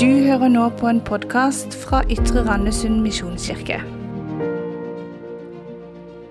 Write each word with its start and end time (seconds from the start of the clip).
Du 0.00 0.06
hører 0.06 0.48
nå 0.48 0.62
på 0.80 0.88
en 0.88 1.02
podkast 1.04 1.74
fra 1.76 1.98
Ytre 2.08 2.40
Randesund 2.46 3.02
misjonskirke. 3.04 3.76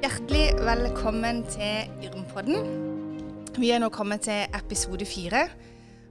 Hjertelig 0.02 0.48
velkommen 0.66 1.44
til 1.54 2.08
Yrmpodden. 2.08 2.66
Vi 3.62 3.70
er 3.70 3.84
nå 3.84 3.92
kommet 3.94 4.26
til 4.26 4.58
episode 4.58 5.06
fire 5.06 5.44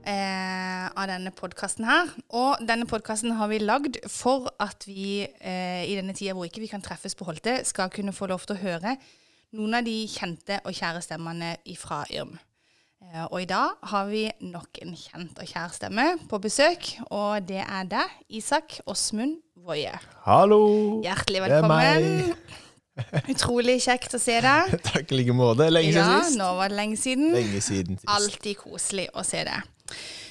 eh, 0.07 0.87
av 0.87 1.11
denne 1.11 1.35
podkasten 1.35 1.83
her. 1.89 2.15
Og 2.31 2.63
denne 2.63 2.87
podkasten 2.87 3.35
har 3.35 3.51
vi 3.51 3.59
lagd 3.59 3.99
for 4.07 4.53
at 4.55 4.87
vi 4.87 5.25
eh, 5.27 5.83
i 5.83 5.99
denne 5.99 6.15
tida 6.15 6.37
hvor 6.37 6.47
ikke 6.47 6.63
vi 6.63 6.71
kan 6.71 6.85
treffes 6.85 7.19
på 7.19 7.27
Holte, 7.27 7.59
skal 7.67 7.91
kunne 7.91 8.15
få 8.15 8.31
lov 8.31 8.47
til 8.47 8.55
å 8.55 8.63
høre 8.63 8.95
noen 9.59 9.81
av 9.81 9.83
de 9.83 10.05
kjente 10.07 10.63
og 10.63 10.79
kjære 10.79 11.03
stemmene 11.03 11.57
fra 11.75 12.05
Yrm. 12.07 12.39
Eh, 13.09 13.25
og 13.25 13.41
i 13.41 13.47
dag 13.49 13.71
har 13.89 14.05
vi 14.05 14.27
nok 14.45 14.79
en 14.83 14.91
kjent 14.93 15.39
og 15.41 15.49
kjær 15.49 15.71
stemme 15.73 16.03
på 16.29 16.37
besøk, 16.43 16.91
og 17.09 17.47
det 17.49 17.63
er 17.63 17.87
deg, 17.89 18.11
Isak 18.37 18.75
Åsmund 18.85 19.39
Woie. 19.65 19.95
Hallo! 20.27 20.59
Hjertelig 21.01 21.41
velkommen. 21.47 22.35
Utrolig 23.31 23.79
kjekt 23.81 24.13
å 24.13 24.21
se 24.21 24.35
deg. 24.45 24.75
Takk 24.91 25.09
i 25.09 25.23
like 25.23 25.33
måte. 25.33 25.71
Lenge 25.73 25.95
siden 25.95 26.05
ja, 26.05 26.21
sist. 26.21 26.37
Nå 26.37 26.51
var 26.59 26.69
det 26.69 26.77
lenge 26.83 27.01
siden. 27.01 27.33
Lenge 27.33 27.63
siden 27.65 27.97
sist. 27.97 28.13
Alltid 28.13 28.61
koselig 28.61 29.07
å 29.17 29.25
se 29.25 29.41
deg. 29.47 29.73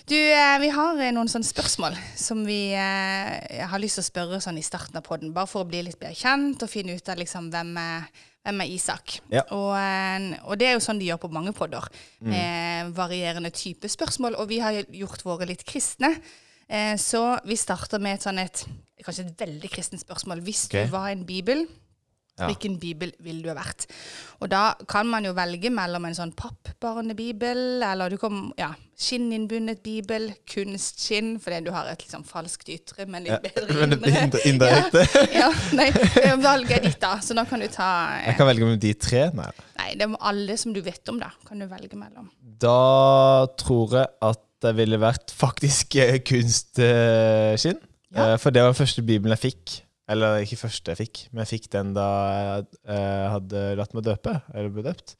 Du, 0.08 0.14
eh, 0.14 0.54
vi 0.62 0.70
har 0.78 1.02
eh, 1.02 1.14
noen 1.16 1.32
sånne 1.32 1.50
spørsmål 1.50 1.98
som 2.14 2.46
vi 2.46 2.62
har 2.78 3.82
lyst 3.82 3.98
til 3.98 4.06
å 4.06 4.10
spørre 4.12 4.42
sånn 4.44 4.62
i 4.62 4.66
starten 4.66 5.02
av 5.02 5.08
podden, 5.08 5.34
bare 5.34 5.50
for 5.50 5.66
å 5.66 5.68
bli 5.72 5.82
litt 5.88 5.98
bedre 5.98 6.14
kjent 6.14 6.62
og 6.62 6.70
finne 6.70 6.94
ut 6.94 7.10
av 7.10 7.18
liksom 7.18 7.50
hvem 7.50 7.74
er 7.82 8.26
hvem 8.48 8.64
er 8.64 8.72
Isak? 8.72 9.18
Ja. 9.32 9.44
Og, 9.52 9.72
og, 10.46 10.54
det 10.60 10.70
er 10.70 10.76
jo 10.76 10.82
sånn 10.84 11.00
de 11.00 11.08
gjør 11.10 11.22
på 11.26 11.32
mange 11.34 11.52
podder. 11.56 11.88
Mm. 12.24 12.34
Eh, 12.34 12.92
varierende 12.96 13.52
type 13.54 13.90
spørsmål. 13.92 14.38
Og 14.40 14.48
vi 14.50 14.62
har 14.64 14.80
gjort 14.88 15.24
våre 15.26 15.48
litt 15.48 15.66
kristne. 15.68 16.14
Eh, 16.68 16.94
så 17.00 17.22
vi 17.48 17.58
starter 17.60 18.00
med 18.02 18.18
et 18.18 18.28
sånn 18.28 18.40
et 18.42 18.64
kanskje 19.04 19.28
et 19.28 19.44
veldig 19.44 19.70
kristent 19.72 20.02
spørsmål. 20.02 20.42
Hvis 20.46 20.66
okay. 20.68 20.88
du 20.88 20.96
var 20.96 21.10
en 21.12 21.26
bibel, 21.28 21.66
ja. 22.38 22.46
Hvilken 22.46 22.78
bibel 22.78 23.12
ville 23.24 23.42
du 23.42 23.50
ha 23.50 23.56
vært? 23.58 23.88
Og 24.38 24.50
da 24.52 24.72
kan 24.90 25.08
man 25.10 25.26
jo 25.26 25.32
velge 25.34 25.70
mellom 25.74 26.06
en 26.06 26.14
sånn 26.14 26.32
pappbarnebibel, 26.38 27.82
eller 27.82 28.12
du 28.14 28.18
kan 28.20 28.52
ja, 28.58 28.70
skinninnbundet 28.98 29.80
bibel, 29.82 30.28
kunstskinn, 30.50 31.36
fordi 31.42 31.60
du 31.66 31.72
har 31.74 31.90
et 31.90 32.04
liksom 32.04 32.24
falskt 32.26 32.70
ytre, 32.70 33.08
men 33.10 33.26
litt 33.26 33.42
bedre 33.44 33.74
ja, 33.78 33.88
indre. 34.22 34.42
Indirekte? 34.50 35.04
ja, 35.34 35.48
ja, 35.48 35.50
nei, 35.78 35.88
valget 36.42 36.76
er 36.78 36.86
ditt, 36.86 37.00
da, 37.02 37.16
så 37.24 37.36
da 37.38 37.46
kan 37.48 37.62
du 37.62 37.68
ta 37.72 37.88
eh, 38.16 38.28
Jeg 38.28 38.38
kan 38.40 38.50
velge 38.50 38.66
mellom 38.66 38.82
de 38.82 38.94
tre? 38.98 39.24
Nei. 39.38 39.50
Nei, 39.78 39.90
det 39.98 40.06
er 40.08 40.18
alle 40.30 40.58
som 40.60 40.74
du 40.74 40.82
vet 40.86 41.10
om, 41.10 41.18
da, 41.22 41.32
kan 41.48 41.62
du 41.62 41.66
velge 41.70 41.98
mellom. 41.98 42.30
Da 42.62 43.46
tror 43.58 43.98
jeg 44.00 44.14
at 44.30 44.44
det 44.62 44.74
ville 44.78 44.98
vært 44.98 45.34
faktisk 45.34 45.98
eh, 46.02 46.18
kunstskinn. 46.26 47.78
Eh, 48.14 48.34
for 48.40 48.54
det 48.54 48.64
var 48.64 48.72
den 48.72 48.78
første 48.78 49.04
bibelen 49.06 49.34
jeg 49.36 49.44
fikk. 49.50 49.78
Eller 50.08 50.42
ikke 50.42 50.62
første 50.62 50.94
jeg 50.94 51.02
fikk, 51.02 51.22
men 51.30 51.44
jeg 51.44 51.58
fikk 51.58 51.70
den 51.74 51.94
da 51.96 52.08
jeg 52.32 52.68
uh, 52.88 53.24
hadde 53.34 53.64
latt 53.78 53.96
meg 53.96 54.06
døpe. 54.06 54.38
Eller 54.54 54.72
ble 54.72 54.86
døpt. 54.86 55.18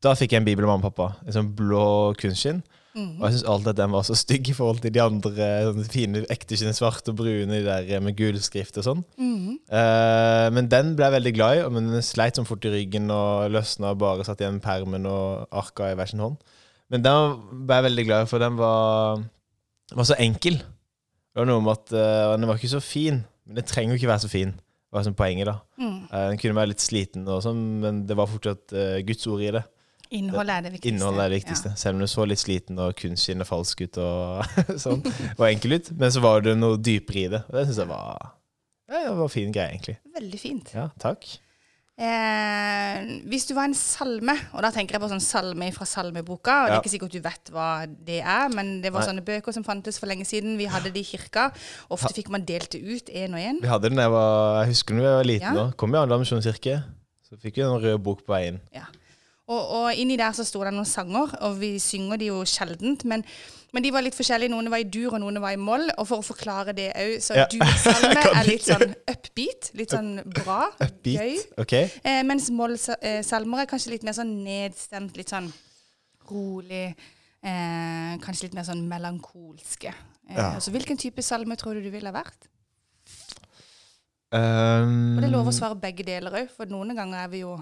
Da 0.00 0.14
fikk 0.16 0.32
jeg 0.32 0.40
en 0.40 0.48
bibel 0.48 0.64
av 0.64 0.72
mamma 0.72 0.88
og 0.88 0.94
pappa. 0.94 1.26
En 1.28 1.36
sånn 1.36 1.50
blå 1.56 2.14
kunstskinn. 2.20 2.62
Mm. 2.90 3.20
Og 3.20 3.26
jeg 3.26 3.34
syns 3.36 3.44
alltid 3.52 3.70
at 3.70 3.78
den 3.78 3.92
var 3.94 4.06
så 4.06 4.16
stygg 4.18 4.48
i 4.50 4.54
forhold 4.56 4.80
til 4.82 4.92
de 4.94 5.02
andre 5.02 5.48
sånne 5.68 5.84
fine 5.92 6.22
ekte 6.32 6.56
skinn, 6.58 6.74
svarte 6.74 7.12
og 7.12 7.20
brune 7.20 7.52
de 7.52 7.60
der 7.62 8.02
med 8.02 8.16
gul 8.18 8.38
skrift 8.42 8.80
og 8.80 8.86
sånn. 8.86 9.04
Mm. 9.20 9.60
Uh, 9.70 10.46
men 10.56 10.70
den 10.72 10.94
ble 10.98 11.06
jeg 11.06 11.16
veldig 11.18 11.34
glad 11.36 11.58
i, 11.58 11.62
men 11.76 11.92
den 11.92 12.06
sleit 12.06 12.40
sånn 12.40 12.48
fort 12.48 12.66
i 12.66 12.72
ryggen 12.72 13.12
og 13.14 13.52
løsna 13.54 13.92
og 13.92 14.00
bare 14.02 14.26
satt 14.26 14.42
igjen 14.42 14.58
permen 14.64 15.06
og 15.10 15.52
arka 15.62 15.92
i 15.92 15.98
hver 15.98 16.10
sin 16.10 16.24
hånd. 16.24 16.40
Men 16.90 17.04
den 17.06 17.36
ble 17.68 17.78
jeg 17.78 17.88
veldig 17.90 18.06
glad 18.08 18.24
i, 18.24 18.30
for 18.32 18.42
den 18.42 18.58
var, 18.58 19.22
var 19.94 20.08
så 20.08 20.18
enkel. 20.18 20.58
Det 20.58 21.44
var 21.44 21.46
noe 21.46 21.62
med 21.62 21.76
at 21.76 21.94
uh, 21.94 22.32
den 22.34 22.48
var 22.50 22.58
ikke 22.58 22.74
så 22.74 22.82
fin. 22.82 23.22
Men 23.46 23.60
den 23.60 23.68
trenger 23.68 23.94
jo 23.94 24.00
ikke 24.00 24.12
være 24.12 24.24
så 24.24 24.32
fin. 24.32 24.54
Det 24.54 24.96
var 24.96 25.04
sånn 25.06 25.18
poenget, 25.18 25.46
da. 25.46 25.58
Mm. 25.78 25.98
Uh, 26.10 26.24
den 26.32 26.40
kunne 26.42 26.58
være 26.58 26.72
litt 26.72 26.82
sliten, 26.82 27.28
og 27.30 27.44
sånn, 27.44 27.60
men 27.82 28.00
det 28.08 28.16
var 28.18 28.30
fortsatt 28.30 28.74
uh, 28.74 28.96
Guds 29.06 29.28
ord 29.30 29.44
i 29.46 29.52
det. 29.54 29.62
Innholdet 30.10 30.56
er 30.56 30.64
det 30.64 30.72
viktigste. 30.74 30.90
Innholdet 30.90 31.22
er 31.22 31.30
det 31.30 31.38
viktigste. 31.38 31.70
Ja. 31.70 31.78
Selv 31.78 31.96
om 31.96 32.02
du 32.02 32.10
så 32.10 32.24
litt 32.26 32.42
sliten 32.42 32.80
og 32.82 32.96
kunstskinnet 32.98 33.46
falsk 33.46 33.84
ut 33.86 34.00
og 34.02 34.56
sånn, 34.84 35.04
og 35.36 35.44
enkel 35.46 35.76
ut. 35.78 35.92
Men 36.00 36.10
så 36.10 36.22
var 36.24 36.42
det 36.42 36.56
noe 36.58 36.80
dypere 36.82 37.22
i 37.22 37.28
det. 37.36 37.44
Og 37.46 37.54
det 37.54 37.68
syns 37.68 37.78
jeg 37.84 37.90
var, 37.92 38.32
ja, 38.90 39.04
det 39.04 39.14
var 39.14 39.22
en 39.28 39.32
fin 39.36 39.54
greie, 39.54 39.76
egentlig. 39.76 39.96
Veldig 40.16 40.42
fint. 40.42 40.74
Ja, 40.74 40.88
takk. 40.98 41.28
Eh, 42.00 43.00
hvis 43.28 43.44
du 43.44 43.52
var 43.52 43.66
en 43.68 43.76
salme, 43.76 44.32
og 44.56 44.62
da 44.64 44.70
tenker 44.72 44.96
jeg 44.96 45.02
på 45.02 45.10
sånn 45.10 45.20
salme 45.20 45.66
fra 45.76 45.84
salmeboka, 45.84 46.54
og 46.62 46.62
ja. 46.62 46.70
det 46.70 46.76
er 46.78 46.80
ikke 46.80 46.92
sikkert 46.94 47.16
du 47.16 47.20
vet 47.26 47.50
hva 47.52 47.66
det 47.90 48.22
er, 48.22 48.46
men 48.54 48.78
det 48.80 48.92
var 48.94 49.04
Nei. 49.04 49.10
sånne 49.10 49.24
bøker 49.26 49.52
som 49.52 49.66
fantes 49.66 50.00
for 50.00 50.08
lenge 50.08 50.24
siden. 50.28 50.56
Vi 50.56 50.70
hadde 50.72 50.94
de 50.94 51.02
i 51.02 51.04
kirka. 51.04 51.50
Ofte 51.92 52.14
fikk 52.16 52.32
man 52.32 52.46
delt 52.48 52.72
det 52.72 52.80
ut 52.80 53.12
én 53.12 53.36
og 53.36 53.44
én. 53.44 53.60
Vi 53.60 53.68
hadde 53.68 53.92
den 53.92 54.00
jeg, 54.00 54.14
var, 54.16 54.62
jeg 54.62 54.72
husker 54.72 54.96
da 54.96 55.04
jeg 55.04 55.18
var 55.18 55.28
liten. 55.28 55.50
Ja. 55.50 55.66
da. 55.66 55.76
Kom 55.76 55.92
i 55.92 56.00
Arendal 56.00 56.24
misjonskirke. 56.24 56.80
Så 57.28 57.36
fikk 57.42 57.60
vi 57.60 57.68
en 57.68 57.76
rød 57.84 58.00
bok 58.02 58.24
på 58.24 58.32
veien. 58.32 58.62
Ja. 58.74 58.88
Og, 59.50 59.60
og 59.60 59.98
inni 59.98 60.16
der 60.16 60.32
så 60.32 60.46
sto 60.46 60.62
det 60.64 60.72
noen 60.72 60.88
sanger, 60.88 61.34
og 61.44 61.60
vi 61.60 61.74
synger 61.82 62.20
de 62.22 62.30
jo 62.30 62.40
sjeldent. 62.48 63.04
men 63.04 63.26
men 63.74 63.84
de 63.84 63.92
var 63.94 64.04
litt 64.04 64.16
forskjellige. 64.18 64.50
Noen 64.52 64.70
var 64.72 64.82
i 64.82 64.88
dur, 64.88 65.14
og 65.14 65.20
noen 65.22 65.38
var 65.42 65.54
i 65.54 65.60
moll. 65.60 65.86
Og 65.96 66.08
for 66.08 66.22
å 66.22 66.26
forklare 66.26 66.74
det 66.76 66.88
òg, 66.98 67.16
så 67.22 67.38
ja. 67.38 67.46
dur-salme 67.50 68.24
er 68.40 68.48
litt 68.48 68.66
sånn 68.66 68.94
upbeat. 68.98 69.70
Litt 69.78 69.94
sånn 69.94 70.12
bra. 70.26 70.64
Upbeat, 70.80 71.22
gøy. 71.22 71.38
Okay. 71.64 71.90
Eh, 72.02 72.20
mens 72.26 72.50
moll-salmer 72.54 73.64
er 73.64 73.70
kanskje 73.70 73.94
litt 73.94 74.06
mer 74.06 74.16
sånn 74.16 74.32
nedstemt, 74.44 75.18
litt 75.20 75.32
sånn 75.32 75.50
rolig. 76.30 76.88
Eh, 77.40 78.14
kanskje 78.24 78.48
litt 78.48 78.56
mer 78.58 78.66
sånn 78.68 78.82
melankolske. 78.90 79.94
Eh, 80.28 80.36
ja. 80.36 80.52
Så 80.62 80.74
hvilken 80.74 80.98
type 81.00 81.22
salme 81.24 81.56
tror 81.60 81.78
du 81.78 81.86
du 81.86 81.92
ville 81.94 82.10
ha 82.10 82.16
vært? 82.16 82.50
Um, 84.30 85.16
og 85.16 85.24
det 85.24 85.26
er 85.26 85.32
lov 85.32 85.48
å 85.50 85.54
svare 85.54 85.74
begge 85.80 86.04
deler 86.06 86.34
òg, 86.42 86.50
for 86.54 86.70
noen 86.70 86.94
ganger 86.94 87.24
er 87.24 87.30
vi 87.32 87.40
jo 87.42 87.56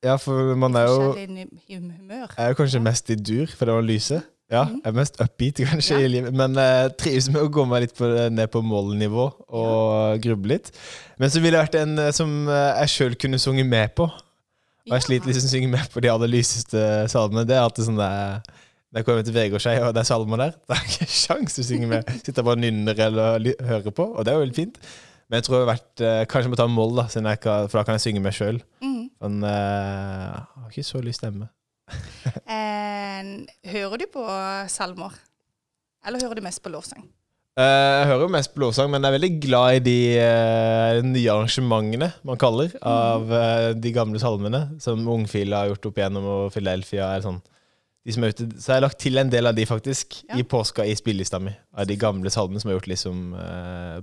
Ja, 0.00 0.14
for 0.16 0.54
man 0.56 0.72
er 0.80 0.86
jo 0.88 1.10
er 1.12 2.54
jo 2.54 2.56
kanskje 2.56 2.80
mest 2.80 3.12
i 3.12 3.18
dur, 3.20 3.52
for 3.52 3.68
det 3.68 3.74
var 3.76 3.84
lyse. 3.84 4.22
Ja, 4.46 4.62
mhm. 4.62 4.76
jeg 4.84 4.92
er 4.92 4.94
mest 4.94 5.16
upbeat 5.22 5.60
kanskje 5.66 5.96
ja. 5.96 6.04
i 6.06 6.10
livet. 6.10 6.34
Men 6.36 6.54
uh, 6.58 6.86
trives 6.98 7.26
med 7.32 7.42
å 7.42 7.50
gå 7.52 7.64
meg 7.66 7.86
litt 7.86 7.96
på, 7.98 8.08
ned 8.30 8.50
på 8.52 8.62
moll-nivå 8.62 9.24
og 9.58 10.22
gruble 10.22 10.54
litt. 10.54 10.70
Men 11.18 11.32
så 11.32 11.42
ville 11.42 11.58
jeg 11.58 11.66
vært 11.66 11.80
en 11.80 11.96
uh, 11.98 12.12
som 12.14 12.36
uh, 12.46 12.76
jeg 12.84 12.92
sjøl 12.94 13.16
kunne 13.18 13.42
sunget 13.42 13.66
med 13.70 13.96
på. 13.98 14.06
Og 14.86 14.94
jeg 14.94 15.02
sliter 15.02 15.32
med 15.32 15.40
å 15.40 15.48
synge 15.50 15.72
med 15.72 15.90
på 15.90 16.02
de 16.04 16.12
aller 16.12 16.30
lyseste 16.30 16.84
salmene. 17.10 17.42
Det 17.48 17.56
er 17.56 17.64
alltid 17.64 17.88
sånn 17.88 17.98
der, 17.98 18.46
jeg 18.94 19.08
kommer 19.08 19.26
til 19.26 19.34
Vegårshei 19.34 19.74
og 19.82 19.90
det 19.96 20.04
er 20.04 20.08
salmer 20.08 20.40
der, 20.40 20.52
Det 20.68 20.76
er 20.76 20.84
jeg 20.84 20.92
ikke 20.94 21.16
sjans 21.16 21.58
å 21.58 21.64
synge 21.66 21.88
med. 21.90 22.12
Sitter 22.22 22.46
bare 22.46 22.54
og 22.54 22.62
nynner 22.62 23.02
eller 23.08 23.50
hører 23.66 23.90
på, 23.90 24.06
og 24.14 24.22
det 24.22 24.30
er 24.30 24.38
jo 24.38 24.44
veldig 24.44 24.56
fint. 24.56 24.78
Men 25.26 25.40
jeg 25.40 25.48
tror 25.48 25.56
jeg 25.56 25.64
har 25.64 25.72
vært, 25.72 26.04
kanskje 26.30 26.46
jeg 26.46 26.52
må 26.54 26.60
ta 26.60 26.68
moll, 26.70 26.94
da, 26.94 27.34
kan, 27.34 27.66
for 27.66 27.80
da 27.80 27.84
kan 27.88 27.98
jeg 27.98 28.06
synge 28.06 28.22
med 28.22 28.38
sjøl. 28.38 28.62
Mm. 28.78 29.02
Men 29.26 29.42
jeg 29.50 30.46
har 30.62 30.70
ikke 30.70 30.86
så 30.86 31.02
lys 31.02 31.18
stemme. 31.18 31.50
Hører 33.66 34.02
du 34.02 34.08
på 34.12 34.24
salmer? 34.72 35.14
Eller 36.06 36.22
hører 36.22 36.38
du 36.38 36.44
mest 36.46 36.62
på 36.62 36.70
lovsang? 36.72 37.06
Uh, 37.56 37.64
jeg 37.64 38.08
hører 38.10 38.22
jo 38.26 38.32
mest 38.34 38.50
på 38.52 38.60
lovsang, 38.60 38.90
men 38.92 39.00
jeg 39.00 39.08
er 39.08 39.14
veldig 39.16 39.36
glad 39.40 39.78
i 39.78 39.80
de 39.80 40.00
uh, 40.20 40.98
nye 41.08 41.30
arrangementene 41.32 42.10
man 42.28 42.36
kaller 42.36 42.74
av 42.84 43.30
uh, 43.32 43.70
de 43.72 43.92
gamle 43.96 44.20
salmene, 44.20 44.60
som 44.82 45.00
Ungfile 45.08 45.56
har 45.56 45.70
gjort 45.70 45.88
opp 45.88 46.00
igjennom, 46.02 46.26
og 46.34 46.52
Philadelphia 46.52 47.14
er 47.14 47.24
sånn. 47.24 47.40
De 48.04 48.12
som 48.12 48.26
er 48.26 48.34
ute, 48.34 48.50
så 48.60 48.74
jeg 48.74 48.76
har 48.76 48.84
lagt 48.84 49.00
til 49.00 49.16
en 49.22 49.32
del 49.32 49.48
av 49.48 49.56
de 49.56 49.64
faktisk 49.66 50.18
ja. 50.26 50.36
i 50.36 50.44
påska 50.44 50.84
i 50.84 50.92
spillelista 51.00 51.40
mi. 51.40 51.54
Av 51.72 51.88
de 51.88 51.96
gamle 51.98 52.30
salmene 52.30 52.60
som 52.60 52.70
er 52.70 52.76
gjort 52.76 52.90
liksom 52.92 53.24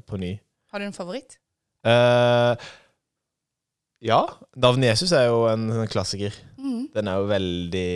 på 0.10 0.20
ny. 0.20 0.34
Har 0.74 0.82
du 0.82 0.90
en 0.90 0.98
favoritt? 0.98 1.38
ja. 4.04 4.20
Navnet 4.60 4.90
Jesus 4.90 5.14
er 5.16 5.30
jo 5.30 5.46
en, 5.48 5.70
en 5.78 5.94
klassiker. 5.94 6.36
Mm. 6.64 6.84
Den 6.94 7.10
er 7.12 7.20
jo 7.20 7.28
veldig 7.28 7.90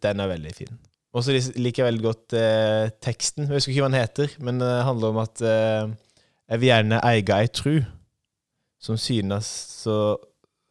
Den 0.00 0.22
er 0.24 0.30
veldig 0.30 0.54
fin. 0.56 0.78
Og 1.12 1.24
så 1.26 1.34
liker 1.60 1.82
jeg 1.82 1.90
veldig 1.90 2.04
godt 2.06 2.34
eh, 2.40 2.86
teksten. 3.04 3.44
Jeg 3.44 3.58
husker 3.58 3.74
ikke 3.74 3.82
hva 3.84 3.90
den 3.90 4.00
heter, 4.00 4.36
men 4.40 4.62
det 4.62 4.70
handler 4.86 5.12
om 5.12 5.18
at 5.20 5.42
eh, 5.44 5.90
jeg 6.48 6.62
vil 6.62 6.70
gjerne 6.70 7.02
eie 7.04 7.36
ei 7.36 7.50
tru 7.52 7.74
som 8.82 8.96
synes 8.98 9.50
så 9.84 10.16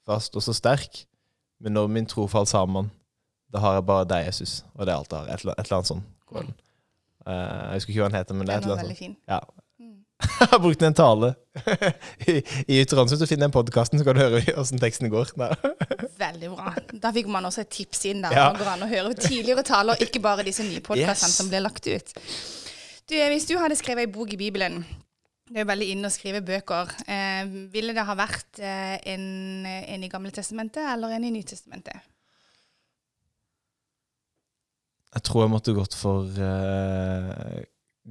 fast 0.07 0.35
og 0.35 0.43
så 0.43 0.55
sterk, 0.57 1.05
men 1.61 1.77
når 1.77 1.87
min 1.93 2.09
tro 2.09 2.25
faller 2.27 2.49
sammen, 2.49 2.89
da 3.53 3.61
har 3.63 3.77
jeg 3.77 3.85
bare 3.87 4.07
deg, 4.09 4.25
Jesus. 4.27 4.61
Og 4.75 4.85
det 4.85 4.93
er 4.93 4.97
alt 4.97 5.13
jeg 5.13 5.19
har. 5.19 5.29
Et, 5.29 5.45
eller 5.45 5.77
annet 5.77 5.91
sånt. 5.91 6.03
Uh, 6.31 7.31
jeg 7.31 7.77
husker 7.77 7.93
ikke 7.93 8.01
hva 8.01 8.09
den 8.09 8.17
heter, 8.17 8.37
men 8.37 8.47
det 8.47 8.53
er 8.53 8.57
et 8.57 8.67
eller 8.67 8.81
annet 8.81 8.97
sånt. 8.97 9.19
Ja, 9.29 9.39
jeg 10.21 10.49
har 10.53 10.61
brukt 10.61 10.83
en 10.85 10.95
tale 10.97 11.33
i, 12.31 12.37
i 12.67 12.79
Ytre 12.81 13.03
så 13.09 13.27
finner 13.27 13.47
jeg 13.47 13.55
podkasten, 13.55 13.99
så 13.99 14.07
kan 14.07 14.17
du 14.17 14.23
høre 14.23 14.41
åssen 14.59 14.81
teksten 14.81 15.11
går. 15.11 15.33
Veldig 16.25 16.51
bra. 16.53 16.73
Da 17.03 17.11
fikk 17.15 17.29
man 17.31 17.47
også 17.49 17.65
et 17.65 17.71
tips 17.73 18.05
inn 18.11 18.23
der. 18.25 18.35
Ja. 18.37 18.49
Man 18.51 18.61
går 18.61 18.73
an 18.75 18.85
å 18.87 18.89
høre 18.91 19.13
tidligere 19.17 19.65
taler, 19.67 20.01
ikke 20.03 20.23
bare 20.23 20.45
disse 20.47 20.65
nye 20.67 20.83
podkastene 20.83 21.31
yes. 21.33 21.37
som 21.41 21.51
blir 21.51 21.63
lagt 21.65 21.87
ut. 21.89 22.15
Du, 23.09 23.15
hvis 23.17 23.49
du 23.49 23.57
hadde 23.59 23.77
skrevet 23.79 24.07
ei 24.07 24.13
bok 24.13 24.31
i 24.35 24.39
Bibelen 24.39 24.83
det 25.51 25.59
er 25.59 25.65
jo 25.65 25.67
veldig 25.67 25.87
inne 25.91 26.07
å 26.07 26.13
skrive 26.13 26.39
bøker. 26.47 26.93
Eh, 27.11 27.41
ville 27.73 27.91
det 27.91 28.05
ha 28.07 28.13
vært 28.15 28.61
eh, 28.63 28.95
en, 29.11 29.65
en, 29.67 30.05
i 30.05 30.09
Gamle 30.11 30.31
testamentet 30.31 30.85
eller 30.93 31.11
en 31.11 31.25
i 31.27 31.31
Nytestamentet? 31.35 32.07
Jeg 35.11 35.25
tror 35.27 35.43
jeg 35.43 35.51
måtte 35.51 35.75
gått 35.75 35.97
for 35.99 36.39
eh, 36.39 37.65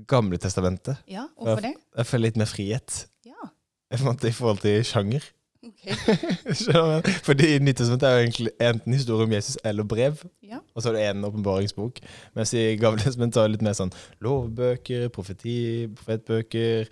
Gamle 0.06 0.38
testamentet. 0.38 0.96
Ja, 1.10 1.24
hvorfor 1.36 1.60
det? 1.66 1.74
Jeg 1.98 2.06
føler 2.06 2.28
litt 2.28 2.36
mer 2.38 2.46
frihet 2.46 3.06
Ja, 3.26 3.48
Jeg 3.90 3.98
fant 4.04 4.20
det 4.22 4.30
i 4.30 4.36
forhold 4.36 4.60
til 4.62 4.84
sjanger. 4.86 5.24
ok. 5.66 5.80
Skjønner 6.56 6.72
du 6.72 6.80
hva 6.80 6.92
jeg 6.94 7.02
mener? 7.02 7.16
Fordi 7.26 7.48
Nyttestamentet 7.58 8.06
er 8.08 8.14
jo 8.14 8.22
egentlig 8.28 8.52
enten 8.68 8.94
historie 8.96 9.26
om 9.26 9.32
Jesus 9.34 9.58
eller 9.64 9.84
brev, 9.84 10.22
Ja. 10.46 10.60
og 10.74 10.82
så 10.82 10.88
er 10.92 10.96
det 10.98 11.02
en 11.10 11.24
åpenbaringsbok. 11.26 11.98
Mens 12.38 12.54
i 12.54 12.76
Gamle 12.80 13.02
testamentet 13.02 13.40
er 13.42 13.48
det 13.50 13.56
litt 13.58 13.66
mer 13.66 13.74
sånn 13.76 13.90
lovbøker, 14.24 15.08
profeti, 15.14 15.56
profetbøker, 15.98 16.86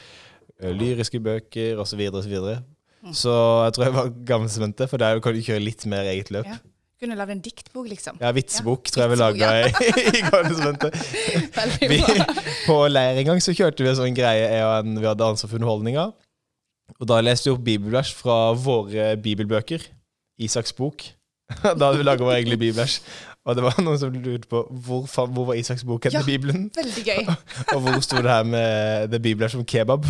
lyriske 0.75 1.21
bøker 1.23 1.79
osv. 1.79 2.03
Så, 2.11 2.29
videre, 2.29 2.59
Mm. 2.99 3.13
så 3.15 3.31
jeg 3.65 3.73
tror 3.77 3.85
jeg 3.85 3.95
var 3.95 4.09
Gamle 4.27 4.49
testamentet, 4.51 4.91
for 4.91 4.99
der 4.99 5.21
kan 5.23 5.33
du 5.35 5.41
kjøre 5.41 5.63
litt 5.63 5.87
mer 5.87 6.03
eget 6.11 6.33
løp. 6.35 6.47
Ja. 6.51 6.59
Kunne 6.99 7.15
lagd 7.15 7.31
en 7.31 7.43
diktbok, 7.45 7.87
liksom. 7.93 8.17
Ja, 8.19 8.33
vitsebok 8.35 8.89
tror 8.91 9.05
jeg 9.05 9.13
vi 9.13 9.19
lagde 9.21 9.39
laga 9.39 9.69
i, 9.69 10.23
bra. 10.33 12.25
på 12.67 12.79
leir 12.91 13.21
en 13.21 13.29
gang 13.31 13.43
så 13.45 13.55
kjørte 13.55 13.85
vi 13.87 13.93
en 13.93 13.99
sånn 14.01 14.17
greie 14.17 14.49
jeg 14.51 14.65
og 14.67 14.73
en, 14.81 14.99
vi 14.99 15.07
hadde 15.07 15.29
ansvar 15.29 15.53
for 15.53 15.61
underholdninga. 15.61 16.09
Og 16.99 17.07
da 17.07 17.21
leste 17.23 17.47
vi 17.51 17.55
opp 17.55 17.63
bibelvers 17.69 18.11
fra 18.17 18.39
våre 18.59 19.13
bibelbøker. 19.23 19.85
Isaks 20.43 20.75
bok. 20.79 21.07
Da 21.63 21.73
hadde 21.79 22.01
vi 22.01 22.05
laga 22.05 22.27
vår 22.27 22.35
egen 22.41 22.59
bibelvers. 22.59 22.99
Og 23.49 23.57
det 23.57 23.63
var 23.65 23.79
noen 23.81 23.97
som 24.01 24.11
lurte 24.13 24.49
på 24.51 24.65
hvor, 24.85 25.07
hvor 25.09 25.47
var 25.49 25.57
Isaks 25.57 25.85
bok 25.89 26.05
hen 26.05 26.13
Ja. 26.19 26.21
i 26.21 26.27
Bibelen. 26.29 26.67
Veldig 26.77 27.05
gøy. 27.07 27.23
Og 27.77 27.79
hvor 27.87 28.03
sto 28.05 28.19
det 28.21 28.29
her 28.35 28.43
med 28.45 29.09
det 29.15 29.23
bibelvers 29.25 29.55
om 29.57 29.63
kebab, 29.65 30.05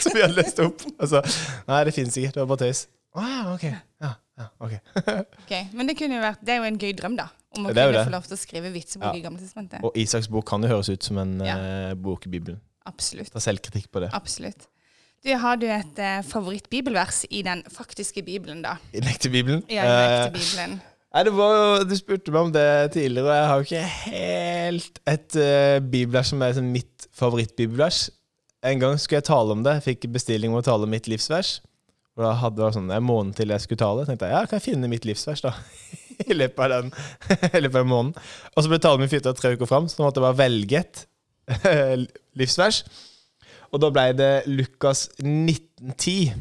som 0.00 0.16
vi 0.16 0.24
hadde 0.24 0.40
lest 0.40 0.58
opp. 0.64 0.82
Altså, 0.98 1.20
nei, 1.68 1.84
det 1.86 1.94
finnes 1.94 2.16
ikke. 2.18 2.32
Det 2.34 2.42
var 2.42 2.48
bare 2.50 2.64
tøys. 2.64 2.80
Å 3.14 3.26
ja, 3.28 3.38
ok. 3.52 3.64
Ja, 4.02 4.10
ja, 4.40 4.46
ok. 4.64 4.74
Ok, 5.44 5.52
Men 5.76 5.90
det 5.90 5.94
kunne 6.00 6.16
jo 6.18 6.24
vært 6.24 6.40
Det 6.46 6.54
er 6.54 6.58
jo 6.62 6.66
en 6.70 6.80
gøy 6.80 6.92
drøm, 6.98 7.14
da. 7.20 7.28
Om 7.56 7.66
å 7.66 7.72
kunne 7.74 8.04
få 8.06 8.12
lov 8.14 8.26
til 8.28 8.36
å 8.36 8.40
skrive 8.40 8.70
vitsebok 8.74 9.10
Ja. 9.12 9.18
i 9.18 9.22
Gamle 9.24 9.40
testamentet. 9.42 9.82
Og 9.84 9.96
Isaks 9.98 10.28
bok 10.30 10.46
kan 10.48 10.62
jo 10.64 10.70
høres 10.70 10.88
ut 10.92 11.02
som 11.06 11.18
en 11.22 11.36
Ja. 11.44 11.56
uh, 11.90 11.94
bok 11.98 12.26
i 12.28 12.32
Bibelen. 12.32 12.60
Absolutt. 12.88 13.32
Ta 13.34 13.42
selvkritikk 13.42 13.90
på 13.92 14.00
det. 14.04 14.10
Absolutt. 14.16 14.68
Du, 15.20 15.34
Har 15.36 15.58
du 15.60 15.66
et 15.68 15.98
uh, 16.00 16.20
favorittbibelvers 16.24 17.24
i 17.30 17.42
den 17.44 17.60
faktiske 17.68 18.22
Bibelen, 18.24 18.62
da? 18.64 18.76
I 18.94 19.00
den 19.02 19.10
ekte 19.12 19.28
Bibelen. 19.34 19.64
Ja, 19.68 19.82
i 19.82 19.90
den 19.90 19.98
Eh, 19.98 20.14
ekte 20.24 20.38
Bibelen. 20.38 20.78
Nei, 21.12 21.24
det 21.26 21.32
var 21.34 21.56
jo, 21.58 21.84
Du 21.90 21.96
spurte 21.98 22.30
meg 22.32 22.46
om 22.48 22.52
det 22.54 22.66
tidligere, 22.94 23.26
og 23.26 23.34
jeg 23.34 23.48
har 23.50 23.58
jo 23.58 23.66
ikke 23.66 23.82
helt 24.06 25.00
et 25.10 25.36
uh, 25.42 25.80
bibelvers 25.90 26.30
som 26.32 26.42
er 26.46 26.54
sånn 26.56 26.70
mitt 26.72 27.08
favorittbibelvers. 27.18 28.04
En 28.62 28.78
gang 28.78 28.94
skulle 29.00 29.18
jeg 29.20 29.26
tale 29.28 29.56
om 29.56 29.62
det. 29.66 29.74
Jeg 29.80 29.86
fikk 29.90 30.08
bestilling 30.14 30.52
om 30.54 30.60
å 30.60 30.64
tale 30.64 30.86
om 30.86 30.92
mitt 30.92 31.08
livsvers. 31.10 31.58
Og 32.18 32.24
da 32.26 32.32
hadde 32.40 32.60
det 32.60 32.72
sånn 32.74 32.90
en 32.92 33.06
måned 33.06 33.36
til 33.38 33.52
jeg 33.54 33.64
skulle 33.64 33.80
tale. 33.80 34.04
tenkte 34.06 34.28
jeg, 34.28 34.34
ja, 34.34 34.46
kan 34.48 34.58
jeg 34.58 34.66
finne 34.66 34.90
mitt 34.90 35.06
livsvers 35.08 35.44
da? 35.44 35.54
I 36.30 36.36
løpet 36.36 36.64
av 36.66 36.72
den 36.74 36.90
i 37.56 37.62
løpet 37.62 37.80
av 37.80 37.88
måneden. 37.88 38.30
Og 38.54 38.64
så 38.64 38.72
ble 38.72 38.80
talen 38.82 39.04
min 39.04 39.12
flytta 39.12 39.32
tre 39.38 39.54
uker 39.56 39.70
fram, 39.70 39.86
så 39.88 40.00
nå 40.00 40.08
måtte 40.08 40.20
jeg 40.20 40.26
bare 40.26 40.40
velge 40.42 40.82
et 40.82 41.04
livsvers. 42.40 42.82
Og 43.70 43.82
da 43.82 43.90
ble 43.94 44.08
det 44.18 44.32
Lukas 44.50 45.06
1910. 45.22 46.32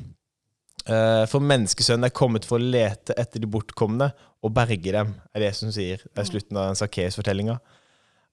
Eh, 0.89 1.23
For 1.29 1.43
menneskesønnen 1.45 2.09
er 2.09 2.15
kommet 2.15 2.47
for 2.49 2.57
å 2.57 2.71
lete 2.73 3.15
etter 3.19 3.43
de 3.43 3.49
bortkomne 3.51 4.09
og 4.39 4.53
berge 4.55 4.93
dem, 4.95 5.13
er 5.35 5.43
det 5.43 5.53
som 5.57 5.71
sier. 5.75 6.01
Det 6.09 6.23
er 6.23 6.29
slutten 6.29 6.57
av 6.57 6.71
den 6.71 6.79
Sakkeus-fortellinga. 6.79 7.59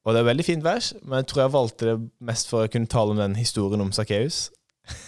Og 0.06 0.14
det 0.14 0.20
er 0.20 0.22
et 0.22 0.30
veldig 0.30 0.46
fint 0.46 0.62
vers, 0.62 0.92
men 1.02 1.18
jeg 1.18 1.26
tror 1.32 1.42
jeg 1.42 1.54
valgte 1.56 1.88
det 1.88 1.96
mest 2.28 2.46
for 2.50 2.62
å 2.62 2.70
kunne 2.70 2.86
tale 2.90 3.10
om 3.10 3.18
den 3.18 3.34
historien 3.38 3.82
om 3.82 3.90
Sakkeus. 3.94 4.46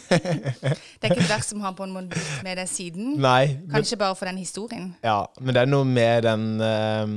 Det 0.08 1.06
er 1.06 1.12
ikke 1.12 1.22
et 1.22 1.30
vers 1.30 1.48
som 1.50 1.60
har 1.62 1.74
på 1.78 1.84
en 1.86 1.92
måte 1.94 2.12
blitt 2.14 2.44
med 2.46 2.58
det 2.58 2.66
siden? 2.70 3.16
Nei, 3.22 3.58
men, 3.60 3.76
Kanskje 3.76 3.98
bare 4.00 4.16
for 4.18 4.30
den 4.30 4.40
historien? 4.40 4.94
ja, 5.04 5.20
men 5.40 5.54
det 5.54 5.62
er 5.62 5.70
noe 5.70 5.86
med 5.86 6.24
den 6.26 6.46
eh, 6.64 7.12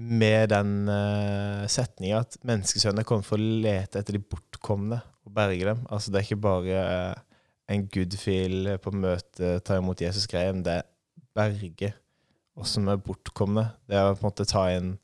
Med 0.00 0.52
den 0.52 0.74
uh, 0.86 1.64
setninga 1.70 2.20
at 2.24 2.36
menneskesønnen 2.46 3.02
er 3.02 3.08
kommet 3.08 3.26
for 3.26 3.40
å 3.40 3.56
lete 3.64 3.98
etter 4.00 4.16
de 4.16 4.22
bortkomne 4.22 5.00
og 5.26 5.34
berge 5.34 5.66
dem. 5.66 5.82
Altså 5.90 6.12
Det 6.12 6.20
er 6.20 6.28
ikke 6.28 6.44
bare 6.44 6.84
eh, 6.84 7.24
en 7.74 7.86
goodfeel 7.90 8.76
på 8.82 8.92
møte, 8.94 9.58
ta 9.66 9.78
imot 9.78 10.02
Jesus-greie, 10.02 10.52
men 10.54 10.62
det 10.66 10.80
er 10.80 10.88
berge 11.36 11.92
oss 12.58 12.76
som 12.76 12.88
er 12.90 13.02
bortkomne. 13.02 13.66
Det 13.88 13.98
er 13.98 14.10
å 14.10 14.14
på 14.16 14.24
en 14.24 14.30
måte 14.30 14.48
ta 14.48 14.66
inn 14.74 14.96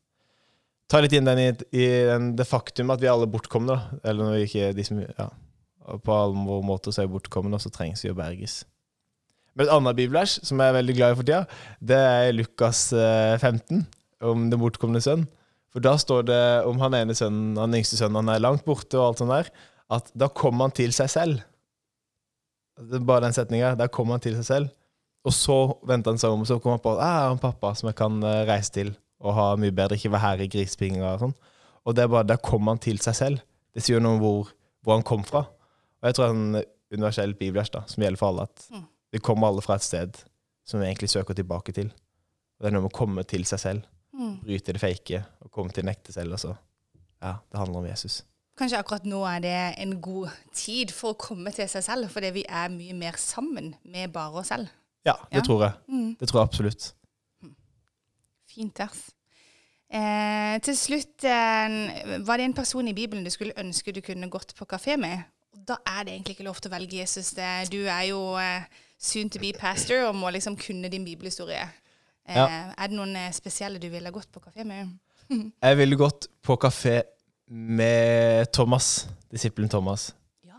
Ta 0.87 1.01
litt 1.03 1.17
inn 1.19 1.27
den 1.27 1.41
i, 1.43 1.49
i 1.75 1.87
den, 2.07 2.29
det 2.39 2.45
faktum 2.47 2.93
at 2.95 3.01
vi 3.03 3.09
alle 3.11 3.27
er 3.27 3.31
bortkomne. 3.33 3.75
da. 3.75 3.99
Eller 4.07 4.23
når 4.23 4.37
vi 4.37 4.43
ikke 4.47 4.69
de 4.77 4.85
som, 4.87 5.01
ja, 5.03 5.25
På 6.03 6.17
alle 6.17 6.47
vår 6.49 6.65
måter 6.67 6.95
så 6.95 7.05
er 7.05 7.13
bortkomne, 7.13 7.55
og 7.55 7.63
så 7.63 7.71
trengs 7.73 8.03
vi 8.05 8.11
å 8.11 8.19
berges. 8.19 8.65
Men 9.57 9.67
et 9.67 9.73
annet 9.73 9.97
bibelvers 9.97 10.37
som 10.45 10.61
jeg 10.61 10.69
er 10.69 10.77
veldig 10.77 10.97
glad 10.99 11.15
i 11.15 11.19
for 11.19 11.29
tida, 11.29 11.61
det 11.81 11.97
er 11.97 12.35
Lukas 12.35 12.91
eh, 12.93 13.39
15, 13.39 13.87
om 14.29 14.49
den 14.53 14.61
bortkomne 14.61 15.01
sønn. 15.01 15.25
For 15.73 15.85
da 15.85 15.95
står 16.01 16.27
det 16.29 16.43
om 16.69 16.81
han 16.83 16.97
ene 16.99 17.17
sønnen, 17.17 17.57
han 17.61 17.77
yngste 17.77 17.99
sønnen, 18.01 18.21
han 18.21 18.35
er 18.35 18.43
langt 18.45 18.67
borte, 18.69 18.99
og 18.99 19.11
alt 19.11 19.23
sånt 19.23 19.33
der, 19.33 19.49
at 19.97 20.11
da 20.19 20.29
kommer 20.29 20.69
han 20.69 20.77
til 20.77 20.93
seg 20.97 21.09
selv. 21.13 21.43
Det 22.77 22.99
er 22.99 23.09
bare 23.09 23.25
den 23.25 23.37
setninga. 23.37 23.73
Da 23.79 23.89
kommer 23.89 24.17
han 24.17 24.25
til 24.25 24.37
seg 24.37 24.47
selv. 24.49 24.73
Og 25.27 25.35
så 25.35 25.57
venter 25.89 26.13
han 26.13 26.21
seg 26.21 26.35
om, 26.35 26.45
og 26.45 26.49
så 26.49 26.59
kommer 26.61 26.77
han 26.77 26.85
på 26.85 26.95
at 26.95 27.03
ah, 27.03 27.15
jeg 27.17 27.27
har 27.27 27.35
en 27.35 27.43
pappa 27.43 27.73
som 27.79 27.89
jeg 27.91 27.99
kan 27.99 28.19
eh, 28.23 28.45
reise 28.49 28.75
til 28.75 28.93
og 29.25 29.33
ha 29.33 29.47
mye 29.59 29.73
bedre, 29.75 29.97
ikke 29.97 30.13
være 30.13 30.23
her 30.27 30.43
i 30.45 30.49
grisepinga 30.53 31.15
og 31.15 31.23
sånn. 31.25 31.37
Og 31.89 31.95
det 31.97 32.05
er 32.05 32.11
bare, 32.13 32.29
da 32.29 32.37
kommer 32.37 32.75
han 32.75 32.83
til 32.83 33.01
seg 33.03 33.17
selv. 33.17 33.45
Det 33.75 33.83
sier 33.83 34.03
noe 34.03 34.19
om 34.19 34.21
hvor, 34.21 34.51
hvor 34.85 34.99
han 34.99 35.07
kom 35.07 35.25
fra. 35.27 35.47
Og 36.07 36.11
jeg 36.13 36.15
tror 36.15 36.27
det 36.29 36.31
er 36.31 36.39
en 36.39 36.65
universell 36.95 37.33
bibelvers 37.35 37.71
da, 37.75 37.81
som 37.91 38.03
gjelder 38.05 38.21
for 38.21 38.29
alle, 38.31 38.43
at 38.47 38.67
Mm. 38.71 38.85
vi 39.13 39.19
kommer 39.19 39.49
alle 39.49 39.63
fra 39.63 39.75
et 39.75 39.83
sted 39.83 40.15
som 40.65 40.79
vi 40.81 40.87
egentlig 40.87 41.11
søker 41.11 41.35
tilbake 41.35 41.73
til. 41.75 41.87
Og 41.91 42.61
det 42.63 42.67
er 42.69 42.71
noe 42.77 42.83
med 42.87 42.93
å 42.93 42.97
komme 42.97 43.25
til 43.27 43.45
seg 43.45 43.59
selv, 43.59 43.83
Mm. 44.15 44.39
bryte 44.45 44.73
det 44.73 44.81
fake 44.81 45.25
og 45.43 45.51
komme 45.51 45.73
til 45.73 45.83
den 45.83 45.91
ekte 45.95 46.13
selv. 46.13 46.33
Og 46.33 46.39
så. 46.39 46.57
Ja, 47.23 47.35
det 47.51 47.59
handler 47.59 47.79
om 47.79 47.87
Jesus. 47.87 48.23
Kanskje 48.57 48.79
akkurat 48.79 49.05
nå 49.05 49.25
er 49.27 49.41
det 49.41 49.75
en 49.79 50.01
god 50.01 50.31
tid 50.55 50.91
for 50.91 51.13
å 51.13 51.19
komme 51.19 51.51
til 51.53 51.67
seg 51.69 51.83
selv, 51.83 52.09
fordi 52.09 52.31
vi 52.33 52.45
er 52.49 52.69
mye 52.69 52.95
mer 52.95 53.13
sammen 53.17 53.75
med 53.85 54.13
bare 54.13 54.33
oss 54.33 54.47
selv. 54.49 54.69
Ja, 55.05 55.13
det 55.33 55.35
Ja. 55.39 55.41
tror 55.43 55.63
jeg. 55.63 55.73
Mm. 55.89 56.17
Det 56.19 56.29
tror 56.29 56.41
jeg 56.41 56.49
absolutt. 56.49 56.93
Fint 58.49 58.79
vers. 58.79 59.11
Eh, 59.93 60.59
til 60.61 60.75
slutt, 60.77 61.25
eh, 61.25 62.19
var 62.27 62.37
det 62.39 62.45
en 62.45 62.55
person 62.55 62.89
i 62.89 62.93
Bibelen 62.95 63.25
du 63.25 63.31
skulle 63.31 63.53
ønske 63.59 63.93
du 63.93 64.01
kunne 64.01 64.31
gått 64.31 64.55
på 64.57 64.65
kafé 64.67 64.97
med? 64.99 65.25
Da 65.69 65.79
er 65.87 66.05
det 66.05 66.13
egentlig 66.15 66.37
ikke 66.37 66.47
lov 66.49 66.61
til 66.61 66.71
å 66.71 66.75
velge 66.77 67.01
Jesus. 67.01 67.31
Det, 67.37 67.49
du 67.73 67.81
er 67.89 68.03
jo 68.11 68.21
eh, 68.41 68.67
soon 68.99 69.31
to 69.33 69.41
be 69.43 69.53
pastor 69.57 70.07
og 70.09 70.17
må 70.19 70.31
liksom 70.35 70.57
kunne 70.61 70.91
din 70.93 71.05
bibelhistorie. 71.07 71.65
Eh, 72.29 72.37
Ja. 72.37 72.47
Er 72.77 72.91
det 72.91 72.97
noen 72.99 73.17
eh, 73.17 73.33
spesielle 73.33 73.79
du 73.83 73.89
ville 73.93 74.11
gått 74.13 74.29
på 74.33 74.43
kafé 74.45 74.65
med? 74.67 74.93
Jeg 75.63 75.79
ville 75.79 75.97
gått 75.97 76.29
på 76.45 76.57
kafé 76.61 77.03
med 77.49 78.47
Thomas, 78.53 79.09
disippelen 79.33 79.71
Thomas. 79.71 80.11
Ja. 80.45 80.59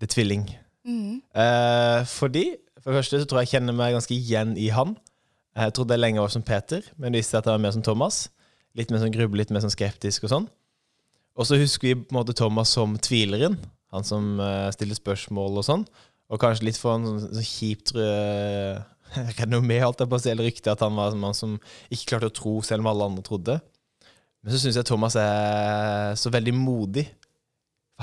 Det 0.00 0.08
er 0.08 0.14
tvilling. 0.14 0.46
Mm. 0.86 1.20
Eh, 1.34 2.04
fordi, 2.06 2.44
for 2.80 2.90
det 2.92 2.98
første 3.02 3.20
så 3.20 3.26
tror 3.28 3.40
jeg 3.42 3.48
jeg 3.48 3.58
kjenner 3.58 3.74
meg 3.76 3.92
ganske 3.92 4.14
igjen 4.14 4.54
i 4.56 4.68
han. 4.72 4.94
Jeg 5.58 5.74
trodde 5.74 5.96
jeg 5.96 6.00
lenge 6.00 6.22
var 6.22 6.30
som 6.32 6.42
Peter, 6.46 6.80
men 6.96 7.12
det 7.12 7.18
viste 7.18 7.34
seg 7.34 7.42
at 7.42 7.48
jeg 7.50 7.56
var 7.58 7.64
mer 7.66 7.74
som 7.74 7.82
Thomas. 7.82 8.28
Litt 8.78 8.92
mer 8.94 9.02
sånn 9.02 9.12
grubbe, 9.12 9.36
litt 9.40 9.50
mer 9.50 9.64
sånn 9.64 9.74
skeptisk 9.74 10.28
og 10.28 10.32
sånn. 10.32 10.46
Og 11.38 11.46
så 11.46 11.58
husker 11.58 11.88
vi 11.90 11.96
på 11.98 12.14
en 12.14 12.18
måte 12.20 12.34
Thomas 12.38 12.70
som 12.74 12.94
tvileren. 13.02 13.58
Han 13.94 14.04
som 14.04 14.36
uh, 14.40 14.68
stiller 14.74 14.98
spørsmål 14.98 15.60
og 15.60 15.66
sånn. 15.66 15.84
Og 16.28 16.40
kanskje 16.42 16.68
litt 16.68 16.80
for 16.80 16.98
en 16.98 17.06
sånn, 17.08 17.20
sånn 17.32 17.48
kjipt 17.48 17.94
uh, 17.96 18.82
renommé, 19.40 19.80
holdt 19.80 20.04
jeg 20.04 20.10
på 20.10 20.18
å 20.18 20.22
si, 20.22 20.30
eller 20.32 20.48
rykte, 20.50 20.72
at 20.72 20.84
han 20.84 20.96
var 20.98 21.14
en 21.14 21.22
mann 21.22 21.36
som 21.36 21.56
ikke 21.88 22.12
klarte 22.12 22.28
å 22.28 22.36
tro 22.36 22.58
selv 22.66 22.84
om 22.84 22.90
alle 22.92 23.08
andre 23.08 23.24
trodde. 23.24 23.58
Men 24.42 24.54
så 24.54 24.60
syns 24.62 24.78
jeg 24.78 24.86
Thomas 24.88 25.16
er 25.18 26.14
så 26.20 26.30
veldig 26.32 26.54
modig. 26.54 27.08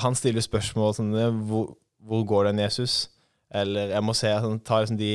Han 0.01 0.17
stiller 0.17 0.43
spørsmål 0.43 0.97
sånn 0.97 1.13
hvor, 1.47 1.75
hvor 2.03 2.25
går 2.27 2.49
den 2.49 2.65
Jesus? 2.65 3.05
Eller 3.55 3.93
jeg 3.93 4.03
må 4.03 4.15
se, 4.17 4.33
at 4.33 4.43
han 4.43 4.59
tar 4.59 4.83
liksom 4.83 4.99
de 4.99 5.13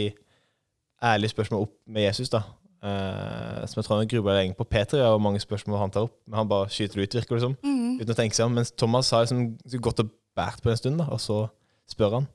ærlige 1.05 1.35
spørsmålene 1.35 1.67
opp 1.67 1.75
med 1.91 2.07
Jesus, 2.07 2.31
da. 2.33 2.45
Uh, 2.81 3.61
som 3.69 3.77
jeg 3.77 3.85
tror 3.85 3.99
han 3.99 4.09
grubler 4.09 4.39
lenge 4.39 4.57
på. 4.57 4.65
Peter 4.65 5.03
har 5.05 5.21
mange 5.21 5.43
spørsmål 5.43 5.83
han 5.83 5.93
tar 5.93 6.07
opp, 6.09 6.15
men 6.25 6.39
han 6.41 6.49
bare 6.49 6.71
skyter 6.73 6.97
det 7.01 7.11
ut, 7.11 7.19
virker 7.19 7.37
det 7.37 7.45
som. 7.45 7.57
Mhm. 7.61 7.99
Uten 8.01 8.15
å 8.15 8.17
tenke 8.17 8.39
seg 8.39 8.49
om. 8.49 8.57
Mens 8.57 8.73
Thomas 8.73 9.11
har 9.13 9.27
liksom 9.27 9.83
gått 9.85 10.01
og 10.01 10.15
båret 10.41 10.65
på 10.65 10.73
en 10.73 10.81
stund, 10.81 11.01
da, 11.01 11.07
og 11.13 11.21
så 11.23 11.45
spør 11.91 12.19
han. 12.19 12.31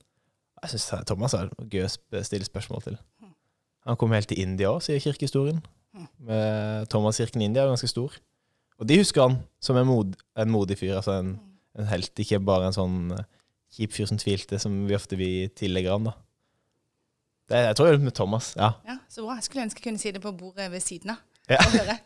Jeg 0.63 0.75
syns 0.75 1.05
Thomas 1.09 1.35
er 1.37 1.51
gøy 1.69 1.85
å 1.85 2.23
stille 2.25 2.47
spørsmål 2.47 2.85
til. 2.85 2.99
Han 3.85 3.97
kom 4.01 4.13
helt 4.15 4.29
til 4.31 4.41
India 4.41 4.71
òg, 4.73 4.81
sier 4.81 5.01
kirkehistorien. 5.03 5.59
Med 6.25 6.87
Thomas-kirken 6.91 7.43
i 7.43 7.49
India 7.49 7.63
er 7.63 7.71
ganske 7.71 7.89
stor. 7.91 8.15
Og 8.81 8.87
de 8.89 8.97
husker 8.99 9.23
han 9.23 9.37
som 9.63 9.77
en, 9.79 9.87
mod, 9.87 10.15
en 10.35 10.51
modig 10.51 10.79
fyr, 10.79 10.97
altså 10.97 11.19
en, 11.21 11.35
en 11.77 11.87
helt, 11.87 12.11
ikke 12.19 12.41
bare 12.43 12.67
en 12.67 12.75
sånn 12.75 13.13
eh, 13.15 13.27
kjip 13.77 13.93
fyr 13.95 14.09
som 14.09 14.19
tvilte, 14.19 14.59
som 14.59 14.81
vi 14.89 14.97
ofte 14.97 15.19
vi 15.19 15.29
tillegger 15.55 15.95
han, 15.95 16.09
da. 16.09 16.15
Det, 17.45 17.61
jeg 17.69 17.77
tror 17.77 17.87
det 17.87 17.93
er 17.99 18.03
med 18.07 18.17
Thomas, 18.17 18.51
ja. 18.57 18.71
Ja, 18.89 18.97
så 19.11 19.23
bra. 19.23 19.37
Jeg 19.37 19.47
skulle 19.47 19.67
ønske 19.67 19.79
jeg 19.79 19.85
kunne 19.85 20.01
si 20.01 20.11
det 20.15 20.23
på 20.23 20.33
bordet 20.35 20.65
ved 20.73 20.83
siden 20.83 21.13
av. 21.13 21.21
Ja. 21.49 21.59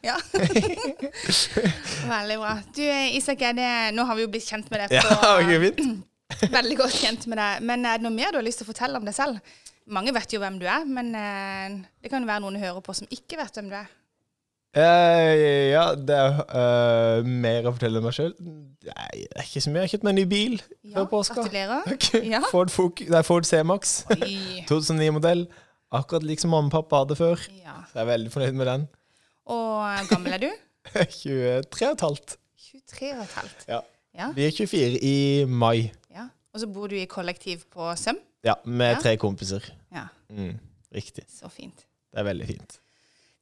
Ja. 0.03 0.15
Veldig 2.09 2.37
bra. 2.41 2.53
Du 2.75 2.83
Isak, 3.15 3.39
det, 3.55 3.69
nå 3.95 4.03
har 4.07 4.17
vi 4.17 4.25
jo 4.25 4.31
blitt 4.31 4.47
kjent 4.47 4.67
med 4.71 4.83
deg 4.83 4.99
på 4.99 5.15
ja, 5.53 5.59
fint. 5.63 5.81
Veldig 6.57 6.77
godt 6.79 6.97
kjent 6.99 7.27
med 7.31 7.39
deg. 7.41 7.63
Men 7.65 7.87
er 7.87 7.99
det 7.99 8.07
noe 8.07 8.15
mer 8.15 8.33
du 8.33 8.41
har 8.41 8.45
lyst 8.45 8.61
til 8.61 8.67
å 8.67 8.71
fortelle 8.73 8.99
om 8.99 9.07
deg 9.07 9.15
selv? 9.15 9.39
Mange 9.89 10.13
vet 10.13 10.35
jo 10.35 10.41
hvem 10.41 10.59
du 10.61 10.67
er, 10.69 10.83
men 10.85 11.15
eh, 11.17 11.79
det 12.03 12.11
kan 12.11 12.21
jo 12.21 12.29
være 12.29 12.43
noen 12.43 12.59
du 12.59 12.61
hører 12.61 12.83
på 12.85 12.93
som 12.93 13.09
ikke 13.09 13.39
vet 13.39 13.55
hvem 13.57 13.71
du 13.71 13.79
er. 13.79 13.87
Uh, 14.77 15.71
ja, 15.73 15.83
det 15.97 16.13
er 16.13 16.35
uh, 16.53 17.25
mer 17.25 17.65
å 17.65 17.71
fortelle 17.73 17.97
om 17.97 18.05
meg 18.05 18.13
sjøl. 18.13 18.35
Nei, 18.37 19.23
det 19.23 19.39
er 19.41 19.47
ikke 19.47 19.63
så 19.65 19.71
mye. 19.73 19.81
Jeg 19.81 19.87
har 19.87 19.93
kjøpt 19.95 20.05
meg 20.05 20.13
en 20.13 20.19
ny 20.19 20.25
bil 20.29 20.59
Ja, 20.59 20.91
før 20.93 21.07
påska. 21.15 21.39
gratulerer. 21.39 22.21
Ja. 22.35 22.43
Ford, 22.51 22.69
Ford 23.25 23.49
C-Max. 23.49 23.95
2009-modell. 24.69 25.47
Akkurat 25.89 26.27
lik 26.27 26.43
som 26.43 26.53
mamma 26.53 26.69
og 26.69 26.75
pappa 26.75 27.01
hadde 27.01 27.17
før. 27.17 27.41
Ja. 27.63 27.79
Så 27.89 27.97
jeg 27.97 28.03
er 28.05 28.11
veldig 28.11 28.35
fornøyd 28.35 28.61
med 28.61 28.69
den. 28.69 28.85
Og 29.49 30.09
gammel 30.09 30.35
er 30.37 30.43
du? 30.43 30.49
23 30.93 31.87
og 31.89 31.95
et 31.95 32.01
halvt. 32.05 32.35
23 32.69 33.11
og 33.15 33.23
et 33.23 33.35
halvt. 33.37 33.65
Ja. 33.69 33.79
Ja. 34.19 34.27
er 34.35 34.51
24 34.51 34.99
i 35.05 35.45
mai. 35.45 35.91
ja. 36.11 36.27
Og 36.53 36.59
så 36.63 36.67
bor 36.73 36.87
du 36.89 36.95
i 36.97 37.05
kollektiv 37.05 37.61
på 37.71 37.91
Søm? 37.95 38.17
Ja, 38.43 38.55
med 38.65 38.95
Ja. 38.95 38.99
tre 39.01 39.17
kompiser. 39.21 39.61
Ja, 39.93 40.07
Mm, 40.29 40.57
riktig. 40.95 41.23
så 41.29 41.49
fint. 41.49 41.85
Det 42.11 42.19
er 42.19 42.23
veldig 42.23 42.47
fint. 42.47 42.79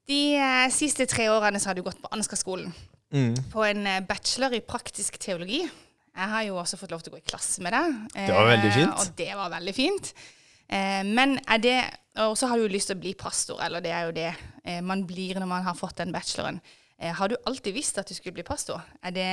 De 0.08 0.36
eh, 0.36 0.70
siste 0.72 1.06
tre 1.06 1.30
årene 1.32 1.60
så 1.60 1.70
har 1.70 1.74
du 1.76 1.84
gått 1.84 2.02
på 2.02 2.08
Ansgar-skolen. 2.12 2.74
Mm. 3.14 3.36
På 3.52 3.64
en 3.64 3.88
eh, 3.88 4.02
bachelor 4.02 4.54
i 4.56 4.60
praktisk 4.60 5.20
teologi. 5.20 5.62
Jeg 6.18 6.30
har 6.30 6.42
jo 6.44 6.56
også 6.58 6.78
fått 6.78 6.92
lov 6.92 7.02
til 7.04 7.12
å 7.14 7.16
gå 7.16 7.22
i 7.22 7.30
klasse 7.30 7.62
med 7.64 7.72
deg. 7.76 7.96
Det 8.16 8.34
var 8.36 8.48
veldig 8.50 8.74
fint. 8.74 8.92
Eh, 8.92 9.00
og 9.00 9.16
det 9.18 9.30
var 9.36 9.50
veldig 9.56 9.76
fint. 9.76 10.14
Eh, 10.70 11.04
men 11.08 11.40
er 11.48 11.58
det 11.64 11.78
Og 12.24 12.34
så 12.40 12.48
har 12.50 12.58
du 12.58 12.66
jo 12.66 12.72
lyst 12.74 12.90
til 12.90 12.98
å 12.98 13.02
bli 13.04 13.14
pastor, 13.20 13.60
eller 13.62 13.84
det 13.84 13.92
er 13.94 14.08
jo 14.08 14.14
det 14.16 14.30
eh, 14.66 14.80
man 14.86 15.04
blir 15.10 15.38
når 15.38 15.50
man 15.50 15.66
har 15.68 15.76
fått 15.78 16.00
den 16.02 16.14
bacheloren. 16.16 16.58
Eh, 16.98 17.12
har 17.14 17.30
du 17.30 17.36
alltid 17.46 17.76
visst 17.76 18.00
at 18.02 18.10
du 18.10 18.16
skulle 18.18 18.34
bli 18.40 18.46
pastor? 18.48 18.82
Er 19.06 19.14
det 19.14 19.28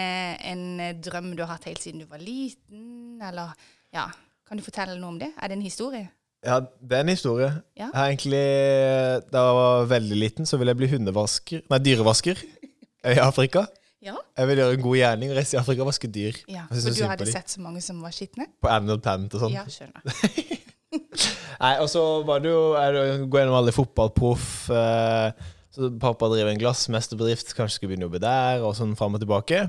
en 0.50 0.64
eh, 0.84 0.92
drøm 1.00 1.30
du 1.36 1.40
har 1.46 1.54
hatt 1.54 1.64
helt 1.70 1.80
siden 1.80 2.02
du 2.04 2.10
var 2.10 2.20
liten, 2.20 3.22
eller 3.24 3.54
ja, 3.94 4.10
Kan 4.44 4.58
du 4.60 4.64
fortelle 4.66 4.98
noe 5.00 5.14
om 5.14 5.18
det? 5.22 5.30
Er 5.40 5.48
det 5.48 5.56
en 5.56 5.64
historie? 5.64 6.10
Ja, 6.44 6.58
det 6.60 6.98
er 6.98 7.06
en 7.06 7.08
historie. 7.14 7.48
Ja. 7.80 7.86
Egentlig, 7.96 8.42
Da 9.32 9.44
jeg 9.46 9.54
var 9.56 9.86
veldig 9.88 10.18
liten, 10.20 10.44
så 10.46 10.58
ville 10.60 10.74
jeg 10.74 10.80
bli 10.82 10.90
hundevasker 10.92 11.62
Nei, 11.72 11.78
dyrevasker 11.80 12.42
i 13.14 13.16
Afrika. 13.22 13.64
Ja. 14.04 14.18
Jeg 14.36 14.50
ville 14.50 14.66
gjøre 14.66 14.76
en 14.76 14.84
god 14.84 14.98
gjerning 14.98 15.32
og 15.32 15.38
reise 15.38 15.56
i 15.56 15.60
Afrika 15.62 15.80
og 15.86 15.88
vaske 15.88 16.10
dyr. 16.12 16.36
ja. 16.52 16.66
For 16.68 16.92
du 16.92 17.06
hadde 17.08 17.30
sett 17.32 17.48
så 17.56 17.64
mange 17.64 17.80
som 17.80 18.04
var 18.04 18.12
skitne? 18.12 18.50
På 18.60 18.68
Animal 18.68 19.00
Planet 19.00 19.32
og 19.38 19.46
sånn. 19.46 19.56
Ja, 19.56 19.64
skjønner. 19.72 20.04
Nei, 21.60 21.74
og 21.82 21.88
så 21.90 22.02
var 22.26 22.42
det 22.42 22.50
jo 22.52 23.26
gå 23.30 23.40
gjennom 23.40 23.56
alle 23.58 23.74
fotballproff. 23.74 24.48
Eh, 24.74 25.52
så 25.74 25.90
pappa 26.02 26.30
driver 26.30 26.52
en 26.52 26.60
glassmesterbedrift, 26.60 27.54
kanskje 27.56 27.78
skulle 27.78 27.94
begynne 27.94 28.06
å 28.06 28.10
jobbe 28.10 28.22
der, 28.22 28.62
og 28.66 28.76
sånn 28.78 28.94
fram 28.98 29.16
og 29.16 29.22
tilbake. 29.22 29.64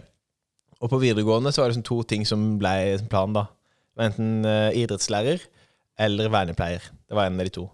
Og 0.82 0.92
på 0.92 1.00
videregående 1.02 1.54
så 1.54 1.64
var 1.64 1.72
det 1.72 1.80
sånn 1.80 1.88
to 1.88 2.02
ting 2.08 2.26
som 2.28 2.56
ble 2.62 3.00
planen, 3.12 3.38
da. 3.38 3.48
Enten 4.06 4.46
eh, 4.50 4.76
idrettslærer 4.84 5.44
eller 6.06 6.30
vernepleier. 6.34 6.84
Det 7.08 7.16
var 7.16 7.30
en 7.30 7.40
av 7.40 7.48
de 7.48 7.56
to. 7.56 7.66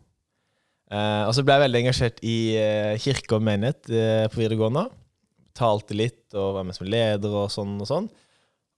Eh, 0.92 1.24
og 1.26 1.34
så 1.36 1.44
ble 1.48 1.58
jeg 1.58 1.66
veldig 1.66 1.82
engasjert 1.82 2.24
i 2.28 2.38
kirke 3.02 3.38
og 3.38 3.46
menighet 3.48 3.88
på 3.88 4.42
videregående. 4.44 4.86
Talte 5.58 5.98
litt 5.98 6.36
og 6.38 6.58
var 6.60 6.68
med 6.68 6.78
som 6.78 6.88
leder 6.88 7.34
og 7.44 7.52
sånn 7.52 7.74
og 7.82 7.90
sånn. 7.90 8.12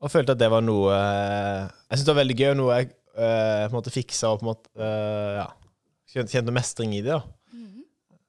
Og 0.04 0.12
følte 0.12 0.34
at 0.36 0.42
det 0.42 0.50
var 0.52 0.64
noe 0.66 0.92
Jeg 0.92 1.94
syntes 1.96 2.08
det 2.08 2.12
var 2.12 2.22
veldig 2.24 2.36
gøy, 2.40 2.50
og 2.50 2.58
noe 2.60 2.80
jeg 2.80 2.90
eh, 3.18 3.64
på 3.68 3.72
en 3.72 3.78
måte 3.78 3.94
fiksa 3.94 4.32
og 4.34 4.40
på 4.42 4.46
en 4.48 4.52
måte 4.52 4.70
uh, 4.80 5.42
ja, 5.42 5.48
kjente, 6.14 6.54
mestring 6.56 6.94
i 6.98 7.02
det. 7.06 7.14
da. 7.16 7.22
Mhm. 7.54 7.84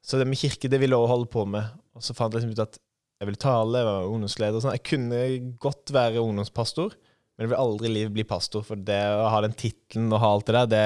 Så 0.04 0.18
det 0.20 0.26
med 0.28 0.38
kirke 0.40 0.68
det 0.68 0.80
ville 0.82 0.92
jeg 0.96 1.00
også 1.04 1.14
holde 1.14 1.30
på 1.32 1.46
med. 1.48 1.64
Og 1.94 2.02
så 2.04 2.14
fant 2.16 2.32
jeg 2.34 2.42
liksom 2.42 2.54
ut 2.58 2.64
at 2.66 2.78
jeg 3.20 3.28
ville 3.30 3.40
tale, 3.40 3.78
jeg 3.80 3.86
var 3.88 4.08
ungdomsleder 4.10 4.56
og 4.58 4.62
sånn. 4.64 4.74
Jeg 4.76 4.84
kunne 4.90 5.18
godt 5.62 5.92
være 5.94 6.20
ungdomspastor, 6.20 6.92
men 7.36 7.44
jeg 7.46 7.52
vil 7.54 7.60
aldri 7.62 7.88
i 7.88 7.94
livet 7.94 8.12
bli 8.16 8.24
pastor. 8.28 8.64
For 8.66 8.76
det 8.76 8.98
å 9.16 9.28
ha 9.32 9.40
den 9.44 9.54
tittelen 9.56 10.12
og 10.12 10.20
ha 10.20 10.32
alt 10.34 10.46
det 10.50 10.56
der, 10.56 10.66
det 10.74 10.80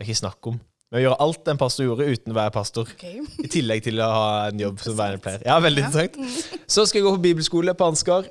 er 0.00 0.06
ikke 0.06 0.20
snakk 0.22 0.48
om. 0.52 0.60
Men 0.92 1.00
å 1.00 1.02
gjøre 1.06 1.20
alt 1.24 1.48
en 1.48 1.58
pastor 1.60 1.86
gjorde 1.86 2.06
uten 2.12 2.32
å 2.34 2.36
være 2.36 2.52
pastor, 2.54 2.88
Okay. 2.94 3.20
i 3.40 3.48
tillegg 3.48 3.82
til 3.84 4.00
å 4.04 4.08
ha 4.12 4.24
en 4.50 4.58
jobb 4.60 4.80
som 4.84 4.96
vernepleier. 4.98 5.42
Ja, 5.48 5.58
veldig 5.64 5.82
Ja. 5.82 5.88
interessant. 5.88 6.64
Så 6.68 6.86
skal 6.86 7.00
jeg 7.00 7.06
gå 7.08 7.14
på 7.16 7.22
bibelskole 7.26 7.74
på 7.74 7.86
Ansgar. 7.88 8.28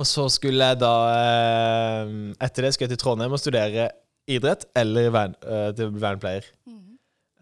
Og 0.00 0.08
så 0.08 0.24
skulle 0.32 0.70
jeg 0.70 0.80
da 0.80 0.92
eh, 1.12 2.12
Etter 2.40 2.66
det 2.66 2.72
skulle 2.74 2.88
jeg 2.88 2.96
til 2.96 3.02
Trondheim 3.04 3.34
og 3.34 3.40
studere 3.42 3.90
idrett 4.30 4.64
eller 4.78 5.10
vern, 5.12 5.34
eh, 5.42 5.68
til 5.76 5.92
vernepleier. 5.92 6.46
Mm. 6.68 6.80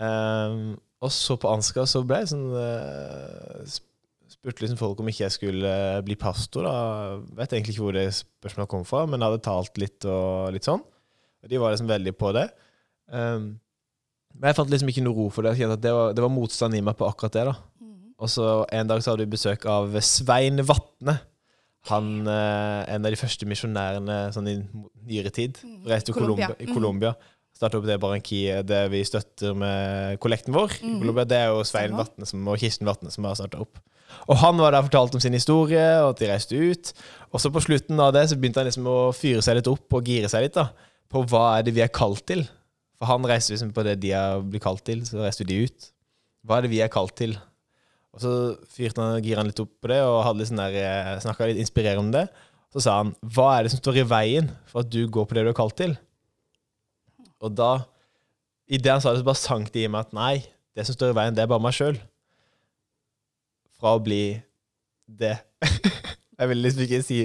Um, 0.00 0.64
og 1.04 1.12
så 1.12 1.36
på 1.40 1.48
Ansgar 1.52 1.86
så 1.88 2.02
ble 2.04 2.22
jeg 2.22 2.30
sånn 2.32 2.46
Spurte 4.30 4.62
liksom 4.62 4.78
folk 4.80 5.00
om 5.02 5.08
ikke 5.10 5.26
jeg 5.26 5.34
skulle 5.34 5.70
bli 6.06 6.14
pastor. 6.16 6.64
da 6.64 7.18
Vet 7.36 7.52
egentlig 7.52 7.74
ikke 7.74 7.84
hvor 7.84 7.96
det 7.96 8.06
spørsmålet 8.14 8.70
kom 8.72 8.84
fra, 8.88 9.02
men 9.04 9.20
jeg 9.20 9.26
hadde 9.26 9.44
talt 9.44 9.80
litt 9.82 10.06
og 10.08 10.54
litt 10.54 10.64
sånn. 10.64 10.80
Og 11.42 11.50
de 11.50 11.58
var 11.60 11.74
liksom 11.74 11.90
veldig 11.90 12.14
på 12.16 12.30
det. 12.36 12.46
Um, 13.10 13.50
men 14.38 14.48
jeg 14.48 14.56
fant 14.56 14.70
liksom 14.72 14.92
ikke 14.92 15.02
noe 15.04 15.16
ro 15.18 15.26
for 15.34 15.44
det. 15.44 15.56
Jeg 15.58 15.72
at 15.74 15.82
det 15.82 15.92
var, 15.92 16.14
det 16.16 16.24
var 16.24 16.32
motstand 16.32 16.78
i 16.78 16.82
meg 16.84 16.96
på 16.96 17.08
akkurat 17.08 17.36
det. 17.36 17.44
da 17.50 17.56
Mm. 17.80 18.14
Og 18.20 18.28
så 18.28 18.46
En 18.70 18.86
dag 18.86 19.02
så 19.02 19.12
hadde 19.12 19.24
vi 19.26 19.34
besøk 19.34 19.66
av 19.66 19.98
Svein 20.00 20.62
Vatne. 20.64 21.18
Han 21.88 22.26
eh, 22.28 22.94
en 22.94 23.06
av 23.06 23.12
de 23.14 23.18
første 23.18 23.46
misjonærene 23.48 24.16
sånn 24.34 24.48
i 24.50 24.56
nyere 25.08 25.32
tid. 25.32 25.60
Mhm. 25.64 25.84
Reiste 25.88 26.10
til 26.10 26.18
Colombia. 26.20 26.50
Colombia. 26.52 26.74
Colombia. 26.74 27.14
Starta 27.56 27.80
opp 27.80 27.86
det 27.88 27.98
barankiet 28.00 28.64
det 28.68 28.82
vi 28.92 29.00
støtter 29.04 29.56
med 29.58 30.20
kollekten 30.22 30.54
vår. 30.56 30.76
Colombia. 30.80 31.26
Det 31.28 31.40
er 31.40 31.48
jo 31.52 31.64
Svein. 31.68 31.96
Vatne 31.96 32.24
og 32.24 32.60
Kirsten 32.60 32.88
Vatne 32.88 33.12
som 33.12 33.26
har 33.28 33.36
starta 33.36 33.60
opp. 33.60 33.80
Og 34.30 34.38
han 34.40 34.58
var 34.58 34.72
der 34.72 34.82
og 34.82 34.88
fortalte 34.88 35.18
om 35.18 35.22
sin 35.22 35.36
historie, 35.36 35.82
og 36.02 36.14
at 36.14 36.22
de 36.22 36.30
reiste 36.30 36.56
ut. 36.56 36.92
Og 37.30 37.42
så 37.42 37.50
på 37.52 37.62
slutten 37.62 38.00
av 38.02 38.14
det 38.16 38.24
så 38.30 38.38
begynte 38.38 38.62
han 38.62 38.68
liksom 38.68 38.88
å 38.90 38.98
fyre 39.14 39.42
seg 39.44 39.60
litt 39.60 39.70
opp 39.70 39.96
og 39.96 40.08
gire 40.08 40.30
seg 40.30 40.46
litt 40.46 40.56
da, 40.56 40.70
på 41.10 41.22
hva 41.30 41.44
er 41.58 41.66
det 41.66 41.76
vi 41.76 41.84
er 41.84 41.92
kalt 41.94 42.24
til. 42.26 42.42
For 43.00 43.08
han 43.08 43.28
reiste 43.28 43.54
liksom 43.54 43.70
på 43.76 43.84
det 43.86 43.96
de 44.02 44.12
har 44.16 44.42
blitt 44.44 44.64
kalt 44.64 44.82
til, 44.86 45.04
så 45.08 45.22
reiste 45.22 45.46
de 45.48 45.62
ut. 45.64 45.90
Hva 46.46 46.58
er 46.58 46.66
det 46.66 46.72
vi 46.72 46.82
er 46.84 46.92
kalt 46.92 47.14
til? 47.20 47.36
Og 48.10 48.22
så 48.24 48.30
fyrte 48.72 49.02
han 49.04 49.22
gira 49.22 49.44
litt 49.46 49.60
opp 49.62 49.70
på 49.82 49.90
det, 49.92 50.00
og 50.02 50.22
hadde 50.26 50.42
litt 50.42 50.50
sånn 50.50 50.62
der, 50.62 51.20
snakka 51.22 51.46
litt 51.50 51.60
inspirerende 51.62 52.02
om 52.02 52.12
det. 52.14 52.24
Så 52.74 52.82
sa 52.84 52.96
han 53.00 53.12
hva 53.34 53.48
er 53.56 53.66
det 53.66 53.72
som 53.74 53.80
står 53.82 54.00
i 54.02 54.06
veien 54.06 54.50
for 54.70 54.82
at 54.84 54.90
du 54.90 55.02
går 55.10 55.26
på 55.26 55.36
det 55.36 55.46
du 55.46 55.50
er 55.52 55.58
kalt 55.58 55.76
til? 55.78 55.96
Og 57.40 57.54
da, 57.56 57.72
i 58.70 58.78
det 58.78 58.92
han 58.92 59.02
sa 59.02 59.14
det, 59.14 59.22
så 59.22 59.28
bare 59.30 59.40
sank 59.40 59.70
det 59.74 59.86
i 59.86 59.90
meg 59.90 60.06
at 60.08 60.16
nei, 60.16 60.34
det 60.76 60.86
som 60.86 60.94
står 60.96 61.14
i 61.14 61.18
veien, 61.18 61.36
det 61.36 61.42
er 61.44 61.50
bare 61.50 61.62
meg 61.64 61.74
sjøl. 61.74 61.98
Fra 63.80 63.94
å 63.96 64.02
bli 64.02 64.22
det. 65.06 65.36
Jeg 66.40 66.50
vil 66.50 66.62
liksom 66.64 66.86
ikke 66.86 67.02
si 67.04 67.20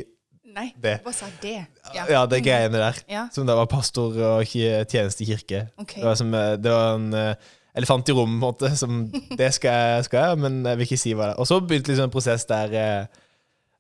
Nei, 0.56 0.70
det. 0.80 1.02
hva 1.04 1.12
sa 1.12 1.28
det? 1.44 1.58
Ja, 1.92 2.22
det 2.32 2.40
greiene 2.46 2.80
der. 2.80 3.00
Ja, 3.12 3.26
Som 3.36 3.48
da 3.48 3.58
var 3.60 3.68
pastor 3.68 4.16
og 4.16 4.46
ikke 4.46 4.86
tjeneste 4.88 5.26
i 5.26 5.28
kirke. 5.34 5.66
Okay. 5.84 6.00
Det 6.00 6.08
var, 6.08 6.16
som, 6.20 6.32
eh, 6.32 6.54
det 6.56 6.72
var 6.72 6.94
en 6.96 7.10
eh, 7.20 7.50
elefant 7.76 8.10
i 8.10 8.16
rommet, 8.16 8.40
på 8.42 8.48
en 8.48 8.54
måte. 8.54 8.72
Som 8.80 9.12
det 9.38 9.54
skal 9.54 9.72
jeg, 9.76 10.06
skal 10.10 10.30
jeg, 10.30 10.40
men 10.40 10.62
jeg 10.66 10.78
vil 10.80 10.88
ikke 10.88 10.98
si 11.02 11.14
hva 11.14 11.28
det 11.30 11.34
er. 11.36 11.40
Og 11.44 11.48
så 11.50 11.60
begynte 11.62 11.92
liksom 11.92 12.10
en 12.10 12.14
prosess 12.14 12.46
der 12.50 12.74
eh, 12.74 13.06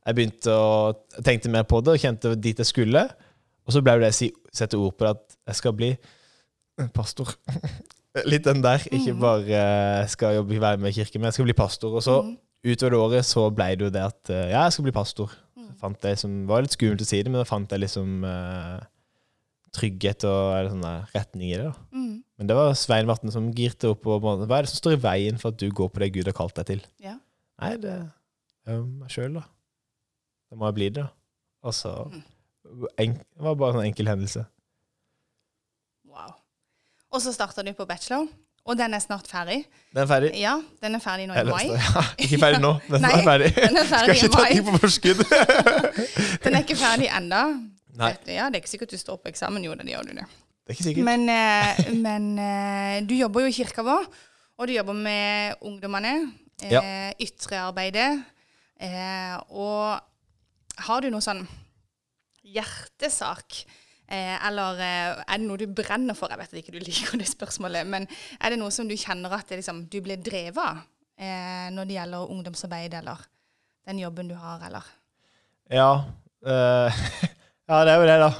jeg 0.06 0.16
begynte 0.20 0.54
å 0.54 0.94
tenkte 1.25 1.50
mer 1.50 1.64
på 1.66 1.80
det 1.82 1.96
og 1.96 2.02
kjente 2.04 2.36
dit 2.38 2.60
jeg 2.62 2.68
skulle. 2.70 3.06
Og 3.66 3.74
så 3.74 3.82
ble 3.82 3.96
det 4.04 4.12
å 4.12 4.14
si, 4.14 4.28
sette 4.54 4.78
ord 4.78 4.94
på 5.00 5.06
det 5.08 5.16
at 5.16 5.38
jeg 5.50 5.56
skal 5.62 5.74
bli 5.74 5.94
pastor. 6.94 7.32
Litt 8.32 8.46
den 8.48 8.62
der. 8.64 8.84
Ikke 8.92 9.14
Mhm. 9.14 9.20
bare 9.20 9.62
eh, 10.02 10.08
skal 10.08 10.36
jobbe 10.38 10.60
være 10.62 10.78
med 10.80 10.90
i 10.94 11.00
kirken, 11.02 11.22
men 11.22 11.28
jeg 11.32 11.34
skal 11.40 11.46
bli 11.50 11.54
pastor. 11.58 11.96
Og 11.96 12.04
så 12.04 12.22
Mhm. 12.24 12.38
utover 12.66 12.90
det 12.92 13.00
året 13.00 13.25
så 13.25 13.50
ble 13.54 13.70
det 13.75 13.82
jo 13.88 13.90
det 13.90 14.02
at 14.06 14.30
eh, 14.30 14.50
ja, 14.52 14.64
jeg 14.64 14.74
skal 14.74 14.84
bli 14.84 14.92
pastor. 14.92 15.32
Mhm. 15.58 15.72
Fant 15.82 16.02
det 16.02 16.18
som, 16.20 16.46
var 16.48 16.62
litt 16.62 16.72
skummelt 16.78 17.02
å 17.02 17.06
si 17.06 17.22
det, 17.24 17.32
men 17.32 17.42
da 17.42 17.44
fant 17.50 17.70
jeg 17.72 17.80
liksom 17.82 18.24
eh, 18.24 18.80
trygghet 19.75 20.25
og 20.29 20.72
retning 21.13 21.51
i 21.51 21.60
det. 21.60 21.72
Mhm. 21.91 22.22
Men 22.36 22.50
det 22.50 22.55
var 22.58 22.74
Svein 22.75 23.08
Vatne 23.08 23.32
som 23.32 23.48
girte 23.55 23.94
opp. 23.94 24.08
Og, 24.12 24.24
hva 24.24 24.58
er 24.58 24.65
det 24.65 24.74
som 24.74 24.82
står 24.82 24.98
i 24.98 25.03
veien 25.05 25.38
for 25.39 25.53
at 25.53 25.60
du 25.62 25.70
går 25.72 25.91
på 25.94 26.01
det 26.03 26.12
Gud 26.17 26.27
har 26.27 26.36
kalt 26.36 26.55
deg 26.60 26.67
til? 26.67 26.82
Ja. 27.03 27.15
Nei, 27.63 27.75
det 27.79 27.94
er 28.67 28.82
meg 28.84 29.13
sjøl, 29.13 29.38
da. 29.38 29.46
Det 30.51 30.60
må 30.60 30.67
jeg 30.67 30.77
bli 30.79 30.89
det, 30.89 31.05
da. 31.05 31.12
Og 31.65 31.74
så 31.74 31.94
en, 33.00 33.13
Det 33.15 33.46
var 33.46 33.55
bare 33.55 33.79
en 33.79 33.88
enkel 33.88 34.10
hendelse. 34.10 34.44
Wow. 36.10 36.36
Og 37.13 37.22
så 37.24 37.32
starta 37.34 37.63
du 37.63 37.72
på 37.77 37.86
bachelor, 37.88 38.27
og 38.65 38.77
den 38.77 38.94
er 38.98 39.00
snart 39.00 39.27
ferdig. 39.29 39.62
Den 39.94 40.01
er 40.03 40.10
ferdig. 40.10 40.32
Ja, 40.41 40.55
den 40.82 40.98
er 40.98 41.03
ferdig 41.03 41.27
nå 41.29 41.38
i 41.38 41.44
mai. 41.48 41.65
ja, 41.77 42.03
ikke 42.17 42.39
ferdig 42.41 42.62
nå, 42.63 42.74
men 42.89 42.98
den 43.00 43.08
Nei, 43.08 43.13
er 43.22 43.29
ferdig. 43.29 43.51
Den 43.55 43.79
er 43.79 43.89
Skal 43.91 44.13
ikke 44.15 44.32
ta 44.34 44.46
ting 44.50 44.67
på 44.67 44.77
forskudd. 44.84 45.24
Den 46.46 46.53
er 46.58 46.62
ikke 46.65 46.77
ferdig 46.77 47.08
ennå. 47.10 47.41
Nei, 47.96 48.12
Ja, 48.28 48.50
det 48.50 48.60
er 48.60 48.64
ikke 48.64 48.74
sikkert 48.74 48.94
du 48.96 49.00
står 49.00 49.20
på 49.24 49.30
eksamen, 49.32 49.64
jo, 49.64 49.75
det 49.80 49.88
gjør 49.90 50.08
du 50.10 50.14
det. 50.18 50.25
det 50.28 50.74
er 50.74 50.75
ikke 50.78 50.88
sikkert. 50.90 51.06
Men, 51.08 51.28
eh, 51.32 51.84
men 52.08 52.25
eh, 52.40 52.98
du 53.08 53.14
jobber 53.16 53.46
jo 53.46 53.52
i 53.52 53.56
kirka 53.56 53.86
vår, 53.88 54.08
og 54.58 54.68
du 54.68 54.74
jobber 54.75 54.98
med 54.98 55.62
ungdommene, 55.68 56.16
eh, 56.64 57.12
ytrearbeidet. 57.24 58.12
Eh, 58.80 59.36
og 59.56 60.00
har 60.88 61.02
du 61.04 61.10
noe 61.14 61.24
sånn 61.24 61.46
hjertesak? 62.46 63.62
Eh, 64.06 64.36
eller 64.48 64.82
eh, 64.86 65.22
er 65.25 65.40
det 65.40 65.48
noe 65.48 65.58
du 65.58 65.66
brenner 65.72 66.18
for? 66.18 66.30
Jeg 66.30 66.38
vet 66.42 66.52
at 66.54 66.60
ikke 66.62 66.75
du 66.75 66.82
liker 66.84 67.18
det 67.22 67.30
spørsmålet, 67.30 67.88
men 67.90 68.06
er 68.40 68.54
det 68.54 68.60
noe 68.62 68.74
som 68.74 68.88
du 68.90 68.94
kjenner 69.00 69.34
at 69.34 69.48
det, 69.50 69.62
liksom, 69.64 69.86
du 69.90 69.98
blir 70.06 70.20
drevet 70.22 70.60
av 70.62 70.84
eh, 71.18 71.72
når 71.74 71.90
det 71.90 71.98
gjelder 71.98 72.32
ungdomsarbeid, 72.36 72.94
eller 73.02 73.24
den 73.90 74.02
jobben 74.04 74.30
du 74.30 74.36
har, 74.38 74.62
eller? 74.68 74.86
Ja. 75.74 75.90
eh, 76.46 77.02
ja, 77.69 77.79
det 77.86 77.93
er 77.93 77.98
jo 77.98 78.05
det, 78.10 78.17
da. 78.22 78.31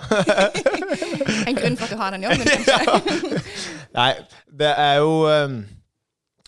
En 1.50 1.58
grunn 1.58 1.77
for 1.77 1.88
at 1.88 1.94
du 1.94 2.00
har 2.00 2.13
den 2.15 2.25
jobben, 2.25 2.46
kanskje? 2.46 3.41
Nei, 4.00 4.12
det 4.60 4.70
er 4.70 5.00
jo 5.01 5.12
um, 5.25 5.58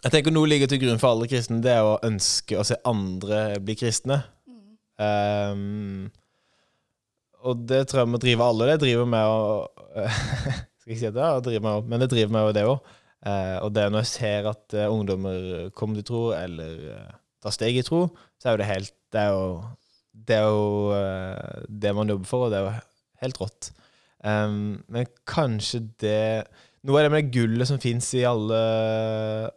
Jeg 0.04 0.14
tenker 0.14 0.34
Noe 0.36 0.50
ligger 0.50 0.70
til 0.70 0.82
grunn 0.84 1.02
for 1.02 1.16
alle 1.16 1.30
kristne. 1.30 1.62
Det 1.64 1.74
er 1.74 1.86
å 1.86 1.98
ønske 2.06 2.60
å 2.60 2.66
se 2.68 2.78
andre 2.88 3.42
bli 3.64 3.78
kristne. 3.80 4.22
Um, 4.98 6.08
og 7.46 7.66
det 7.70 7.84
tror 7.88 8.04
jeg 8.04 8.12
må 8.14 8.22
drive 8.22 8.46
alle. 8.46 8.72
Det 8.74 8.82
driver 8.86 9.10
med 9.10 9.26
å 9.30 9.42
Skal 10.82 10.94
ikke 10.94 11.02
si 11.02 11.12
det 11.14 11.28
driver 11.46 11.66
med, 11.66 11.90
men 11.90 12.04
det 12.04 12.12
driver 12.14 12.34
med 12.36 12.54
det 12.58 12.66
òg. 12.70 12.94
Uh, 13.26 13.58
og 13.66 13.72
det 13.74 13.88
når 13.90 14.06
jeg 14.06 14.12
ser 14.14 14.50
at 14.52 14.76
uh, 14.78 14.86
ungdommer 14.94 15.72
kommer 15.76 15.98
til 15.98 16.06
tro, 16.08 16.22
eller 16.38 16.84
uh, 16.94 17.16
tar 17.44 17.56
steg 17.56 17.80
i 17.80 17.86
tro, 17.86 18.06
så 18.38 18.50
er 18.50 18.56
jo 18.56 18.62
det 18.62 18.70
helt 18.70 18.94
Det 19.12 19.24
er 19.24 19.34
jo 19.34 19.48
det, 20.28 20.40
er 20.40 20.48
jo, 20.48 20.94
uh, 20.94 21.66
det 21.70 21.94
man 21.96 22.10
jobber 22.10 22.30
for, 22.30 22.48
og 22.48 22.54
det 22.54 22.60
er 22.60 22.66
jo 22.66 22.74
helt 23.24 23.42
rått. 23.42 23.70
Um, 24.26 24.80
men 24.90 25.06
kanskje 25.30 25.84
det 26.02 26.22
Noe 26.88 27.02
av 27.02 27.06
det 27.06 27.12
med 27.12 27.26
det 27.26 27.36
gullet 27.36 27.68
som 27.68 27.80
fins 27.82 28.06
i 28.16 28.22
alle 28.26 28.58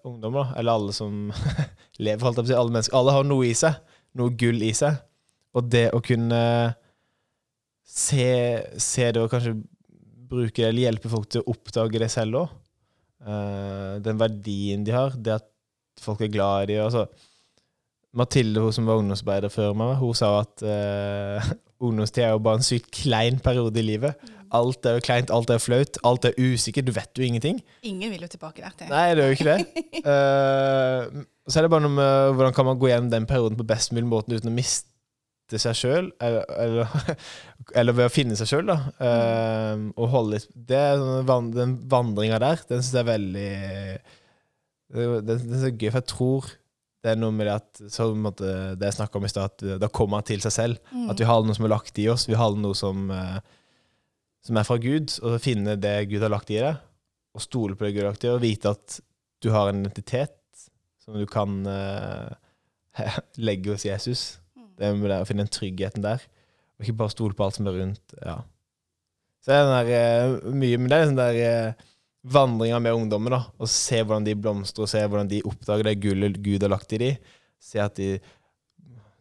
ungdommer, 0.09 0.51
eller 0.59 0.75
alle 0.75 0.95
som 0.97 1.29
lever, 2.05 2.25
holdt 2.25 2.41
jeg 2.41 2.43
på 2.43 2.49
å 2.49 2.51
si, 2.51 2.57
alle 2.59 2.75
mennesker 2.75 2.97
Alle 2.99 3.15
har 3.15 3.29
noe 3.29 3.47
i 3.47 3.53
seg. 3.55 3.77
Noe 4.19 4.35
gull 4.41 4.65
i 4.67 4.73
seg. 4.75 4.97
Og 5.55 5.69
det 5.71 5.85
å 5.95 6.01
kunne 6.03 6.41
se, 7.87 8.27
se 8.83 9.07
det 9.15 9.23
og 9.23 9.31
kanskje 9.31 9.55
bruke 10.31 10.57
det, 10.57 10.69
eller 10.71 10.89
hjelpe 10.89 11.13
folk 11.13 11.29
til 11.31 11.45
å 11.45 11.55
oppdage 11.55 12.03
det 12.03 12.11
selv 12.11 12.43
òg. 12.43 12.59
Uh, 13.21 14.01
den 14.03 14.19
verdien 14.19 14.83
de 14.87 14.97
har, 14.97 15.15
det 15.15 15.37
at 15.39 15.49
folk 16.01 16.23
er 16.25 16.33
glad 16.33 16.65
i 16.65 16.73
dem. 16.73 16.87
Altså, 16.87 17.07
Mathilde, 18.17 18.63
hun 18.65 18.75
som 18.75 18.89
var 18.89 18.99
ungdomsarbeider 18.99 19.53
før 19.55 19.75
meg, 19.79 19.95
hun 20.01 20.17
sa 20.19 20.33
at 20.41 20.65
uh, 20.67 21.51
ungdomstid 21.81 22.25
er 22.27 22.35
jo 22.35 22.43
bare 22.43 22.61
en 22.61 22.67
sykt 22.67 22.91
klein 23.03 23.39
periode 23.43 23.79
i 23.79 23.87
livet. 23.87 24.31
Alt 24.51 24.87
er 24.89 24.97
jo 24.97 25.05
kleint, 25.07 25.31
alt 25.31 25.51
er 25.55 25.63
flaut, 25.63 25.99
alt 26.07 26.27
er 26.27 26.35
usikkert, 26.35 26.89
du 26.89 26.95
vet 26.97 27.19
jo 27.19 27.23
ingenting. 27.23 27.61
Ingen 27.87 28.11
vil 28.11 28.27
jo 28.27 28.31
tilbake 28.33 28.65
der 28.65 28.75
til. 28.75 28.91
Nei, 28.91 29.07
det 29.15 29.23
er 29.23 29.31
jo 29.31 29.39
ikke 29.39 29.53
det. 29.53 29.85
Uh, 30.03 31.27
så 31.51 31.61
er 31.61 31.67
det 31.67 31.73
bare 31.73 31.87
noe 31.87 31.95
med 31.95 32.33
hvordan 32.35 32.57
kan 32.57 32.67
man 32.67 32.81
gå 32.81 32.91
gjennom 32.91 33.13
den 33.13 33.29
perioden 33.31 33.59
på 33.59 33.69
best 33.69 33.95
mulig 33.95 34.11
måte 34.11 34.35
uten 34.35 34.51
å 34.51 34.57
miste 34.57 35.61
seg 35.61 35.79
sjøl, 35.79 36.11
eller, 36.23 36.51
eller, 36.63 36.97
eller, 37.79 37.97
ved 37.99 38.11
å 38.11 38.15
finne 38.15 38.39
seg 38.39 38.51
sjøl, 38.51 38.67
da. 38.71 38.79
Uh, 38.99 39.87
og 39.95 40.11
holde 40.17 40.39
litt 40.41 40.51
det, 40.51 40.83
sånn 40.99 41.53
Den 41.55 41.77
vandringa 41.91 42.43
der, 42.43 42.67
den 42.67 42.83
syns 42.83 42.97
jeg 42.97 43.05
er 43.05 43.13
veldig 43.13 43.51
Den, 44.99 45.15
den 45.31 45.55
er 45.55 45.63
så 45.63 45.71
gøy, 45.71 45.93
for 45.93 46.01
jeg 46.01 46.11
tror 46.11 46.51
det 47.01 47.15
er 47.15 47.21
noe 47.21 47.33
med 47.33 47.49
det 47.49 47.55
at 47.55 47.81
så, 47.93 48.11
måte, 48.13 48.51
det 48.77 48.91
jeg 48.91 48.99
snakka 48.99 49.21
om 49.21 49.25
i 49.25 49.31
stad, 49.33 49.55
at 49.55 49.81
da 49.81 49.89
kommer 49.93 50.21
han 50.21 50.27
til 50.29 50.43
seg 50.45 50.53
selv. 50.53 50.81
Mm. 50.93 51.07
At 51.13 51.23
vi 51.23 51.29
har 51.29 51.47
noe 51.47 51.57
som 51.57 51.67
er 51.67 51.73
lagt 51.73 52.01
i 52.01 52.07
oss. 52.13 52.27
Vi 52.29 52.37
har 52.37 52.59
noe 52.61 52.77
som, 52.77 53.07
uh, 53.09 53.39
som 54.45 54.61
er 54.61 54.67
fra 54.69 54.77
Gud. 54.83 55.15
Og 55.25 55.39
finne 55.41 55.79
det 55.81 55.95
Gud 56.11 56.21
har 56.27 56.33
lagt 56.33 56.53
i 56.53 56.61
deg, 56.61 56.83
og 57.33 57.45
stole 57.45 57.79
på 57.79 57.87
det 57.87 57.95
Gud 57.95 58.03
har 58.05 58.11
lagt 58.13 58.27
i 58.27 58.29
deg, 58.29 58.37
og 58.37 58.45
vite 58.45 58.75
at 58.77 59.01
du 59.41 59.49
har 59.55 59.71
en 59.71 59.81
identitet 59.81 60.37
som 61.01 61.17
du 61.17 61.25
kan 61.31 61.63
uh, 61.65 62.29
legge 63.49 63.73
hos 63.73 63.89
Jesus. 63.89 64.25
Det 64.77 64.89
er 64.89 64.97
med 64.97 65.09
det 65.09 65.23
å 65.23 65.29
finne 65.29 65.47
den 65.47 65.57
tryggheten 65.57 66.05
der, 66.05 66.21
og 66.77 66.85
ikke 66.85 66.99
bare 67.01 67.17
stole 67.17 67.37
på 67.37 67.47
alt 67.47 67.57
som 67.57 67.69
er 67.71 67.81
rundt. 67.81 68.19
ja. 68.21 68.43
Så 69.41 69.55
det 69.55 69.57
er 69.57 69.65
den 69.65 69.89
der, 69.89 70.35
uh, 70.37 70.53
mye, 70.53 70.77
men 70.77 70.93
det 70.93 70.99
er 70.99 71.09
den 71.09 71.17
der 71.17 71.41
uh, 71.41 71.87
vandringa 72.23 72.79
med 72.79 72.93
ungdommen. 72.93 73.33
da, 73.33 73.45
og 73.59 73.69
se 73.69 74.03
hvordan 74.03 74.27
de 74.27 74.37
blomstrer, 74.37 74.85
og 74.85 74.93
se 74.93 75.01
hvordan 75.01 75.29
de 75.31 75.43
oppdager 75.47 75.89
det 75.89 76.01
gullet 76.03 76.43
Gud 76.43 76.63
har 76.63 76.73
lagt 76.73 76.93
i 76.93 76.99
dem. 76.99 77.35
Se 77.61 77.81
at 77.81 77.97
de 77.97 78.19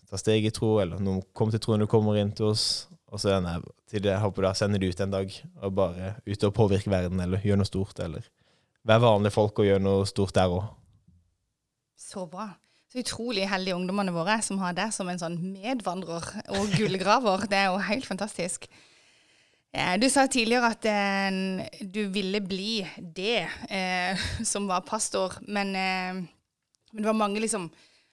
tar 0.09 0.21
steg 0.21 0.45
i 0.45 0.53
tro, 0.53 0.79
eller 0.81 1.01
noen 1.03 1.21
kommer 1.33 1.55
til 1.55 1.63
tro 1.63 1.75
når 1.75 1.85
du 1.85 1.91
kommer 1.91 2.19
inn 2.19 2.31
til 2.35 2.51
oss. 2.51 2.87
Og 3.09 3.21
så 3.21 3.33
denne, 3.33 3.57
til 3.89 4.03
det, 4.05 4.19
håper 4.21 4.45
da, 4.45 4.53
sender 4.53 4.81
de 4.81 4.89
ut 4.91 4.99
en 5.01 5.13
dag 5.13 5.35
og 5.63 5.73
bare 5.77 6.15
ut 6.27 6.43
og 6.45 6.55
påvirke 6.55 6.91
verden, 6.91 7.21
eller 7.23 7.41
gjør 7.45 7.61
noe 7.61 7.69
stort. 7.69 7.99
Eller 8.03 8.25
være 8.85 9.05
vanlige 9.05 9.35
folk 9.35 9.61
og 9.61 9.69
gjøre 9.69 9.83
noe 9.83 10.09
stort 10.09 10.35
der 10.37 10.53
òg. 10.53 10.67
Så 11.99 12.25
bra. 12.29 12.51
Så 12.89 13.03
utrolig 13.03 13.45
heldige 13.45 13.77
ungdommene 13.77 14.13
våre 14.15 14.39
som 14.41 14.57
har 14.63 14.73
deg 14.77 14.93
som 14.95 15.09
en 15.11 15.19
sånn 15.21 15.37
medvandrer 15.51 16.25
og 16.57 16.71
gullgraver. 16.73 17.45
Det 17.49 17.57
er 17.59 17.67
jo 17.69 17.81
helt 17.85 18.07
fantastisk. 18.09 18.65
Du 19.69 20.07
sa 20.09 20.23
tidligere 20.25 20.71
at 20.73 20.85
eh, 20.89 21.35
du 21.85 22.07
ville 22.09 22.39
bli 22.41 22.81
det 22.97 23.43
eh, 23.69 24.23
som 24.51 24.65
var 24.67 24.81
pastor, 24.81 25.35
men, 25.45 25.75
eh, 25.77 26.13
men, 26.91 27.03
det 27.03 27.05
var 27.05 27.13
mange 27.13 27.39
liksom 27.39 27.69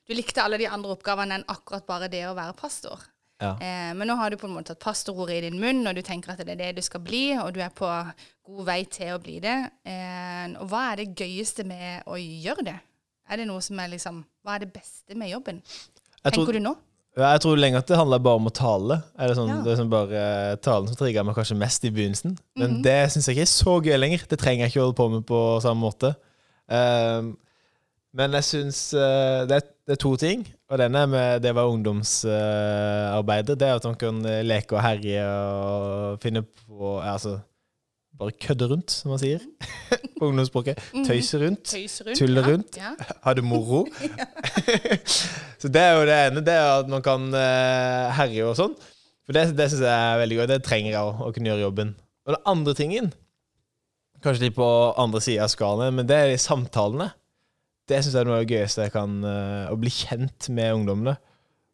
Du 0.06 0.12
likte 0.14 0.42
alle 0.44 0.58
de 0.60 0.68
andre 0.68 0.92
oppgavene 0.92 1.38
enn 1.38 1.46
akkurat 1.48 1.86
bare 1.88 2.10
det 2.12 2.26
å 2.28 2.36
være 2.36 2.54
pastor. 2.60 3.00
Ja. 3.40 3.52
Eh, 3.60 3.92
men 3.96 4.08
nå 4.08 4.14
har 4.16 4.30
du 4.30 4.38
på 4.40 4.48
en 4.48 4.54
måte 4.54 4.72
tatt 4.72 4.84
pastorordet 4.84 5.40
i 5.40 5.46
din 5.48 5.58
munn, 5.60 5.84
og 5.88 5.96
du 5.96 6.02
tenker 6.04 6.32
at 6.32 6.40
det 6.40 6.54
er 6.54 6.60
det 6.60 6.76
du 6.78 6.84
skal 6.84 7.02
bli, 7.04 7.24
og 7.40 7.52
du 7.56 7.60
er 7.64 7.72
på 7.74 7.88
god 8.46 8.62
vei 8.68 8.78
til 8.92 9.16
å 9.16 9.20
bli 9.22 9.40
det. 9.44 9.56
Eh, 9.84 10.44
og 10.60 10.70
hva 10.70 10.90
er 10.92 11.02
det 11.02 11.14
gøyeste 11.18 11.66
med 11.68 12.06
å 12.08 12.16
gjøre 12.20 12.68
det? 12.70 12.76
Er 13.26 13.40
det 13.40 13.48
noe 13.48 13.64
som 13.64 13.80
er 13.82 13.90
liksom 13.90 14.20
Hva 14.46 14.54
er 14.54 14.62
det 14.62 14.74
beste 14.76 15.16
med 15.18 15.32
jobben? 15.32 15.58
Tenker 16.22 16.44
tror, 16.44 16.54
du 16.54 16.62
nå? 16.62 16.76
Jeg 17.16 17.40
tror 17.40 17.56
lenge 17.56 17.80
at 17.80 17.88
det 17.88 17.96
handler 17.96 18.20
bare 18.20 18.36
om 18.36 18.48
å 18.50 18.52
tale. 18.52 18.98
Er 19.16 19.30
det, 19.30 19.38
sånn, 19.38 19.48
ja. 19.48 19.62
det 19.64 19.70
er 19.72 19.78
sånn 19.78 19.92
bare 19.92 20.20
uh, 20.20 20.58
talen 20.60 20.90
som 20.90 20.98
trigger 20.98 21.24
meg 21.24 21.36
kanskje 21.38 21.56
mest 21.56 21.86
i 21.88 21.90
begynnelsen. 21.94 22.34
Men 22.58 22.66
mm 22.66 22.76
-hmm. 22.76 22.82
det 22.84 23.12
syns 23.12 23.28
jeg 23.28 23.36
ikke 23.36 23.46
er 23.46 23.52
så 23.52 23.74
gøy 23.80 23.96
lenger. 23.96 24.26
Det 24.28 24.38
trenger 24.38 24.64
jeg 24.64 24.70
ikke 24.70 24.80
holde 24.84 25.00
på 25.00 25.08
med 25.08 25.26
på 25.26 25.60
samme 25.64 25.80
måte. 25.80 26.14
Um, 26.68 27.38
men 28.12 28.32
jeg 28.32 28.44
syns 28.44 28.94
uh, 28.94 29.48
det, 29.48 29.62
det, 29.86 29.92
er 29.92 30.02
to 30.02 30.16
ting. 30.16 30.46
Og 30.68 30.78
den 30.78 30.94
er 30.94 31.06
med 31.06 31.40
det 31.40 31.50
å 31.50 31.54
være 31.54 31.72
Uh, 32.24 33.22
det 33.48 33.62
er 33.62 33.74
at 33.74 33.84
man 33.84 33.96
kan 33.96 34.22
leke 34.42 34.76
og 34.76 34.82
herje 34.82 35.24
og 35.24 36.20
finne 36.20 36.42
på 36.42 37.00
altså, 37.00 37.38
bare 38.18 38.32
kødde 38.32 38.68
rundt, 38.68 38.90
som 38.90 39.10
man 39.10 39.18
sier 39.18 39.38
på 39.38 39.95
ungdomsspråket. 40.24 40.80
Mhm. 40.92 41.04
Tøyse 41.06 41.40
rundt, 41.42 41.74
rundt 41.74 42.18
tulle 42.18 42.40
ja, 42.40 42.46
rundt, 42.48 42.78
ja. 42.80 42.92
ha 43.24 43.34
det 43.36 43.44
moro. 43.44 43.84
så 45.60 45.68
det 45.72 45.82
er 45.82 45.92
jo 45.98 46.06
det 46.08 46.16
ene, 46.28 46.44
det 46.46 46.56
er 46.56 46.72
at 46.80 46.90
man 46.90 47.04
kan 47.04 47.28
uh, 47.34 48.14
herje 48.16 48.46
og 48.46 48.56
sånn. 48.58 48.74
For 49.26 49.36
det, 49.36 49.48
det 49.58 49.68
syns 49.72 49.82
jeg 49.82 49.92
er 49.92 50.20
veldig 50.22 50.40
gøy. 50.40 50.48
Det 50.52 50.62
trenger 50.64 50.92
jeg 50.92 51.02
å, 51.02 51.14
å 51.26 51.30
kunne 51.34 51.50
gjøre 51.50 51.66
jobben. 51.66 51.94
Og 52.26 52.34
den 52.34 52.48
andre 52.52 52.74
tingen, 52.78 53.12
kanskje 54.24 54.46
litt 54.46 54.56
på 54.56 54.68
andre 54.98 55.22
sida 55.22 55.46
av 55.46 55.52
skalaen, 55.52 55.98
men 55.98 56.08
det 56.08 56.18
er 56.18 56.30
de 56.32 56.38
samtalene. 56.40 57.10
Det 57.86 58.00
syns 58.02 58.14
jeg 58.14 58.22
er 58.22 58.30
noe 58.30 58.38
av 58.40 58.46
det 58.46 58.56
gøyeste 58.56 58.86
jeg 58.86 58.92
kan 58.94 59.20
uh, 59.22 59.66
Å 59.70 59.76
bli 59.78 59.92
kjent 59.94 60.48
med 60.54 60.72
ungdommene. 60.74 61.14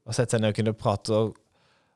Og 0.03 0.17
sette 0.17 0.35
seg 0.35 0.43
ned 0.43 0.53
og 0.53 0.59
kunne 0.59 0.77
prate 0.77 1.15
og 1.15 1.39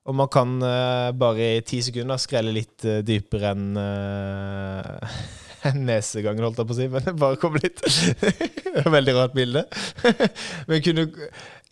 og 0.07 0.15
man 0.15 0.29
kan 0.31 0.53
uh, 0.63 1.11
bare 1.19 1.47
i 1.57 1.63
ti 1.67 1.81
sekunder 1.83 2.21
skrelle 2.23 2.53
litt 2.55 2.85
dypere 3.03 3.49
enn 3.51 3.65
uh, 5.75 5.79
nesegangen, 5.89 6.45
holdt 6.47 6.61
jeg 6.63 6.69
på 6.69 6.75
å 6.75 6.79
si. 6.79 6.89
Men 6.93 7.05
det 7.07 7.15
bare 7.21 7.41
kom 7.41 7.59
litt 7.59 7.83
Veldig 8.97 9.15
rart 9.17 9.35
bilde. 9.37 9.65
men 10.69 10.85
kunne 10.85 11.07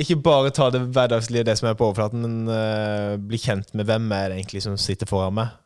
ikke 0.01 0.19
bare 0.25 0.53
ta 0.55 0.71
det 0.73 0.83
hverdagslige, 0.87 1.47
det 1.47 1.57
som 1.61 1.69
er 1.71 1.79
på 1.79 1.89
overflaten, 1.89 2.25
men 2.25 2.51
uh, 2.51 3.15
bli 3.21 3.41
kjent 3.41 3.75
med 3.77 3.89
hvem 3.89 4.11
er 4.17 4.31
det 4.31 4.41
egentlig 4.41 4.65
som 4.65 4.77
sitter 4.81 5.11
foran 5.11 5.37
meg. 5.39 5.57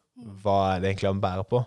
Hva 0.42 0.60
er 0.74 0.82
det 0.82 0.92
egentlig 0.92 1.12
han 1.12 1.22
bærer 1.22 1.48
på? 1.48 1.62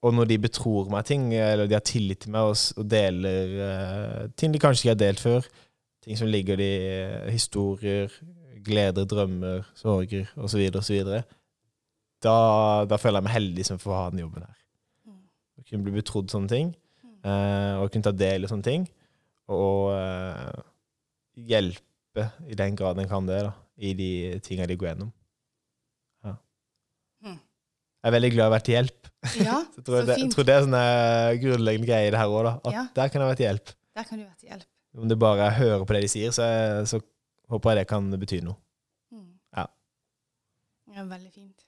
Og 0.00 0.14
når 0.16 0.30
de 0.30 0.38
betror 0.40 0.86
meg 0.88 1.04
ting, 1.04 1.26
eller 1.36 1.68
de 1.68 1.76
har 1.76 1.84
tillit 1.84 2.22
til 2.22 2.32
meg 2.32 2.48
og, 2.48 2.54
og 2.80 2.86
deler 2.88 4.30
ting 4.40 4.54
de 4.54 4.60
kanskje 4.62 4.86
ikke 4.86 4.94
har 4.94 5.00
delt 5.02 5.20
før, 5.20 5.48
ting 6.00 6.16
som 6.16 6.30
ligger 6.30 6.62
i 6.64 6.70
historier 7.28 8.08
gleder, 8.64 9.04
drømmer, 9.04 9.66
sorger 9.76 10.30
osv., 10.36 10.62
osv., 10.80 11.04
da, 12.20 12.34
da 12.84 12.98
føler 13.00 13.20
jeg 13.20 13.26
meg 13.28 13.36
heldig 13.36 13.66
som 13.66 13.80
får 13.80 13.96
ha 13.96 14.08
den 14.12 14.24
jobben 14.24 14.44
her. 14.44 14.56
Kunne 15.70 15.86
bli 15.86 15.94
betrodd 15.94 16.32
sånne 16.32 16.50
ting, 16.50 16.72
eh, 17.22 17.74
og 17.78 17.92
kunne 17.92 18.06
ta 18.06 18.12
del 18.14 18.46
i 18.46 18.50
sånne 18.50 18.66
ting, 18.66 18.86
og 19.50 19.92
eh, 19.94 20.62
hjelpe 21.50 22.26
i 22.50 22.58
den 22.58 22.78
grad 22.78 22.98
en 22.98 23.10
kan 23.10 23.28
det, 23.28 23.44
da, 23.46 23.52
i 23.78 23.94
de 23.94 24.10
tinga 24.44 24.66
de 24.66 24.76
går 24.78 24.90
gjennom. 24.90 25.12
Ja. 26.26 26.34
Mm. 27.22 27.38
Jeg 27.38 28.10
er 28.10 28.16
veldig 28.16 28.32
glad 28.34 28.42
i 28.42 28.46
å 28.46 28.50
ha 28.50 28.56
vært 28.56 28.66
til 28.66 28.76
hjelp. 28.78 29.12
Ja, 29.44 29.60
så, 29.76 29.84
så 29.84 30.02
det, 30.02 30.18
fint. 30.18 30.26
Jeg 30.26 30.34
tror 30.34 30.48
det 30.48 30.56
er 30.56 30.66
sånn 30.66 30.80
grunnleggende 31.44 31.92
greie 31.92 32.10
i 32.10 32.12
det 32.16 32.20
her 32.20 32.34
òg, 32.34 32.50
at 32.56 32.74
ja. 32.74 32.84
der 32.98 33.14
kan 33.14 33.22
jeg 33.22 33.32
være 33.32 33.40
til 33.40 33.48
hjelp. 33.50 33.72
Der 34.00 34.10
kan 34.10 34.18
du 34.18 34.26
være 34.26 34.38
til 34.42 34.52
hjelp. 34.54 34.68
Om 35.00 35.10
det 35.10 35.16
bare 35.22 35.46
er 35.46 35.54
å 35.54 35.58
høre 35.60 35.86
på 35.86 35.94
det 35.94 36.02
de 36.02 36.10
sier, 36.10 36.34
så, 36.34 36.50
så 36.90 36.98
Håper 37.50 37.74
jeg 37.74 37.80
det 37.80 37.90
kan 37.90 38.06
bety 38.14 38.38
noe. 38.46 38.54
Mm. 39.10 39.30
Ja. 39.58 39.64
ja. 40.94 41.02
Veldig 41.02 41.32
fint. 41.34 41.59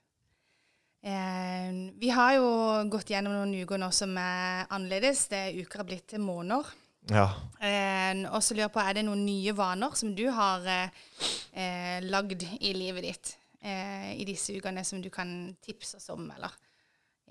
Eh, 1.02 1.70
vi 1.98 2.10
har 2.14 2.36
jo 2.38 2.48
gått 2.92 3.10
gjennom 3.10 3.34
noen 3.34 3.54
uker 3.62 3.80
nå 3.82 3.90
som 3.94 4.14
er 4.20 4.68
annerledes. 4.70 5.26
Det 5.32 5.40
er 5.48 5.60
uker 5.60 5.82
har 5.82 5.88
blitt 5.88 6.08
til 6.14 6.22
måneder. 6.22 6.70
Ja. 7.10 7.28
Eh, 7.58 8.22
og 8.30 8.42
så 8.44 8.54
lurer 8.54 8.68
jeg 8.68 8.74
på, 8.76 8.82
er 8.82 8.98
det 8.98 9.06
noen 9.08 9.24
nye 9.26 9.54
vaner 9.58 9.96
som 9.98 10.12
du 10.14 10.28
har 10.30 10.68
eh, 10.70 11.98
lagd 12.06 12.46
i 12.60 12.74
livet 12.76 13.08
ditt 13.08 13.32
eh, 13.58 14.12
i 14.14 14.26
disse 14.28 14.54
ukene, 14.54 14.84
som 14.86 15.02
du 15.02 15.10
kan 15.10 15.56
tipse 15.64 15.98
oss 15.98 16.12
om, 16.14 16.28
eller 16.30 16.54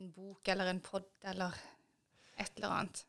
en 0.02 0.12
bok 0.12 0.52
eller 0.52 0.74
en 0.74 0.84
pod 0.84 1.08
eller 1.32 1.56
et 2.36 2.52
eller 2.58 2.76
annet? 2.76 3.06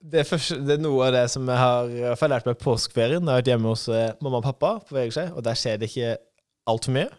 det, 0.00 0.24
første, 0.24 0.56
det, 0.64 0.78
er 0.78 0.82
noe 0.82 1.08
av 1.08 1.14
det 1.14 1.26
som 1.32 1.48
jeg 1.48 1.60
har, 1.60 1.90
jeg 1.92 2.20
har 2.22 2.32
lært 2.32 2.48
meg 2.48 2.58
på 2.58 2.70
påskeferien. 2.70 3.20
Jeg 3.20 3.30
har 3.30 3.42
vært 3.42 3.50
hjemme 3.52 3.72
hos 3.74 3.86
eh, 3.92 4.12
mamma 4.24 4.40
og 4.40 4.46
pappa 4.48 4.72
på 4.86 4.96
VG, 4.96 5.18
og 5.34 5.44
der 5.44 5.58
skjer 5.58 5.80
det 5.80 5.90
ikke 5.90 6.14
altfor 6.70 6.96
mye. 6.96 7.10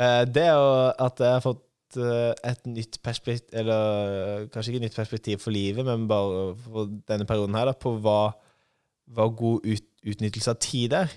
Eh, 0.00 0.22
det 0.26 0.42
er 0.42 0.54
jo 0.56 0.70
at 1.06 1.20
jeg 1.22 1.36
har 1.36 1.42
fått 1.44 1.98
eh, 2.02 2.32
et 2.50 2.64
nytt 2.66 2.96
perspektiv 3.06 3.54
Eller 3.60 4.48
kanskje 4.50 4.72
ikke 4.72 4.80
et 4.82 4.86
nytt 4.88 4.96
perspektiv 4.98 5.42
for 5.44 5.54
livet, 5.54 5.86
men 5.86 6.08
bare 6.10 6.48
for 6.64 6.90
denne 7.06 7.26
perioden 7.28 7.54
her, 7.54 7.70
da, 7.70 7.76
på 7.78 7.94
hva, 8.02 8.32
hva 9.14 9.28
god 9.30 9.68
ut, 9.68 9.86
utnyttelse 10.02 10.50
av 10.50 10.58
tid 10.62 10.96
er. 10.98 11.14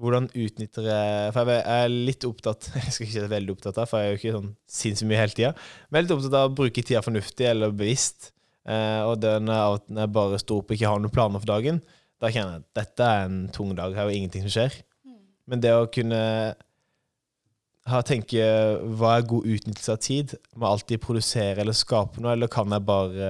Hvordan 0.00 0.26
utnytter 0.32 0.88
jeg 0.88 1.34
For 1.36 1.50
jeg 1.52 1.62
er 1.70 1.92
litt 1.92 2.24
opptatt 2.26 2.66
Jeg 2.80 2.94
skal 2.96 3.04
ikke 3.06 3.14
si 3.14 3.28
veldig 3.30 3.54
opptatt 3.54 3.76
av, 3.78 3.90
for 3.90 4.00
jeg 4.00 4.08
er 4.08 4.14
jo 4.14 4.20
ikke 4.20 4.36
sånn 4.38 4.54
sinnssykt 4.80 5.10
mye 5.10 5.20
hele 5.20 5.36
tida. 5.36 5.52
Men 5.88 5.98
jeg 5.98 6.00
er 6.00 6.06
litt 6.06 6.16
opptatt 6.16 6.38
av 6.40 6.48
å 6.48 6.56
bruke 6.62 6.86
tida 6.86 7.04
fornuftig 7.04 7.50
eller 7.50 7.76
bevisst. 7.76 8.32
Eh, 8.64 9.02
og 9.04 9.20
det 9.20 9.36
når 9.44 9.84
jeg 9.92 10.14
bare 10.16 10.40
står 10.40 10.62
opp 10.62 10.72
og 10.72 10.78
ikke 10.78 10.90
har 10.90 11.04
noen 11.04 11.14
planer 11.14 11.42
for 11.42 11.52
dagen, 11.52 11.82
da 12.22 12.30
kjenner 12.32 12.56
jeg 12.56 12.64
at 12.64 12.80
dette 12.80 13.08
er 13.12 13.28
en 13.28 13.40
tung 13.52 13.74
dag. 13.76 13.94
Her 13.94 14.08
er 14.08 14.14
jo 14.14 14.22
ingenting 14.22 14.46
som 14.46 14.54
skjer. 14.56 14.80
Men 15.50 15.60
det 15.60 15.74
å 15.76 15.90
kunne 15.92 16.22
ha 17.90 18.00
tenker 18.06 18.78
hva 18.96 19.18
er 19.18 19.26
god 19.28 19.44
utnyttelse 19.44 19.92
av 19.92 20.00
tid? 20.00 20.34
Må 20.56 20.64
jeg 20.64 20.76
alltid 20.78 21.02
produsere 21.04 21.60
eller 21.60 21.76
skape 21.76 22.22
noe, 22.22 22.32
eller 22.32 22.48
kan 22.52 22.72
jeg 22.72 22.84
bare 22.88 23.28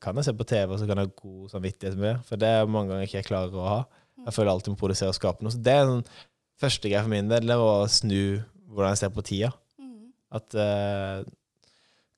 Kan 0.00 0.16
jeg 0.16 0.28
se 0.28 0.34
på 0.38 0.46
TV, 0.48 0.72
og 0.72 0.80
så 0.80 0.88
kan 0.88 1.02
jeg 1.02 1.10
ha 1.10 1.20
god 1.20 1.52
samvittighet 1.52 1.98
med 1.98 2.08
det? 2.08 2.16
For 2.28 2.40
det 2.40 2.48
er 2.48 2.70
mange 2.72 2.92
ganger 2.92 3.04
jeg 3.04 3.12
ikke 3.12 3.28
klarer 3.28 3.58
å 3.58 3.68
ha. 3.68 3.80
Jeg 4.24 4.36
føler 4.36 4.52
alltid 4.52 4.72
må 4.72 4.80
produsere 4.80 5.12
og 5.12 5.18
skape 5.18 5.44
noe. 5.44 5.52
Så 5.52 5.60
det 5.64 5.74
er 5.76 5.84
en 5.84 6.02
første 6.58 6.88
greie 6.90 7.04
for 7.04 7.12
min 7.12 7.28
del, 7.30 7.48
det 7.48 7.54
er 7.54 7.64
å 7.64 7.88
snu 7.92 8.22
hvordan 8.72 8.94
jeg 8.94 9.02
ser 9.02 9.12
på 9.14 9.24
tida. 9.28 9.52
At 10.34 10.56
uh, 10.56 11.20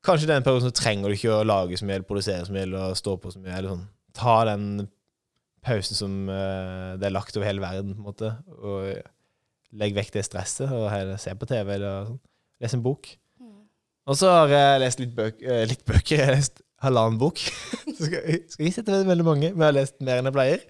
kanskje 0.06 0.26
i 0.26 0.32
den 0.32 0.46
perioden 0.46 0.70
så 0.70 0.74
trenger 0.74 1.10
du 1.10 1.18
ikke 1.18 1.36
å 1.36 1.46
lage 1.46 1.78
så 1.78 1.86
mye, 1.86 2.00
eller 2.00 2.08
produsere 2.08 2.46
så 2.46 2.54
mye, 2.54 2.66
eller 2.66 2.98
stå 2.98 3.18
på 3.20 3.34
så 3.34 3.42
mye. 3.42 3.54
eller 3.58 3.74
sånn. 3.74 3.86
Ta 4.18 4.40
den 4.48 4.88
pausen 5.66 5.98
som 5.98 6.20
uh, 6.30 6.98
det 6.98 7.10
er 7.10 7.14
lagt 7.14 7.36
over 7.36 7.50
hele 7.50 7.62
verden, 7.62 7.94
på 7.94 8.02
en 8.02 8.12
måte. 8.12 8.32
Og 8.58 9.10
legg 9.78 9.94
vekk 9.96 10.14
det 10.16 10.24
stresset, 10.26 10.70
og 10.70 10.88
heller 10.92 11.20
se 11.20 11.34
på 11.38 11.48
TV 11.48 11.74
eller 11.76 12.10
sånn. 12.10 12.20
lese 12.60 12.78
en 12.78 12.84
bok. 12.84 13.12
Og 14.10 14.18
så 14.18 14.30
har 14.32 14.52
jeg 14.52 14.82
lest 14.82 15.00
litt, 15.02 15.14
bøk, 15.14 15.40
uh, 15.44 15.62
litt 15.70 15.84
bøker. 15.86 16.16
Jeg 16.16 16.26
har 16.26 16.34
lest 16.34 16.62
halvannen 16.82 17.18
bok. 17.20 17.38
så 17.96 18.08
skal, 18.08 18.38
skal 18.50 18.66
ikke 18.66 18.78
sette 18.80 19.02
veldig 19.06 19.26
mange, 19.26 19.52
men 19.52 19.62
jeg 19.62 19.68
har 19.68 19.76
lest 19.76 19.98
mer 20.02 20.20
enn 20.20 20.30
jeg 20.30 20.36
pleier. 20.36 20.64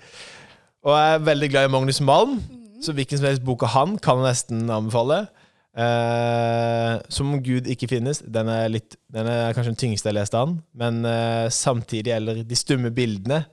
Og 0.85 0.97
jeg 0.97 1.15
er 1.15 1.29
veldig 1.29 1.51
glad 1.53 1.69
i 1.69 1.73
Magnus 1.73 2.01
Malm, 2.05 2.41
så 2.81 2.95
hvilken 2.97 3.21
som 3.21 3.29
helst 3.29 3.45
bok 3.45 3.65
av 3.67 3.75
han 3.75 3.97
kan 4.01 4.21
jeg 4.21 4.33
nesten 4.33 4.65
anbefale. 4.73 5.25
Eh, 5.71 6.95
som 7.15 7.31
om 7.31 7.43
Gud 7.45 7.69
ikke 7.71 7.89
finnes. 7.93 8.23
Den 8.27 8.49
er, 8.51 8.67
litt, 8.73 8.97
den 9.13 9.29
er 9.31 9.55
kanskje 9.55 9.71
den 9.71 9.83
tyngste 9.85 10.09
jeg 10.09 10.15
har 10.15 10.19
lest 10.19 10.35
av 10.35 10.47
han. 10.47 10.57
Men 10.75 11.05
eh, 11.07 11.47
samtidig, 11.55 12.11
gjelder 12.11 12.43
De 12.49 12.59
stumme 12.59 12.91
bildene 12.95 13.45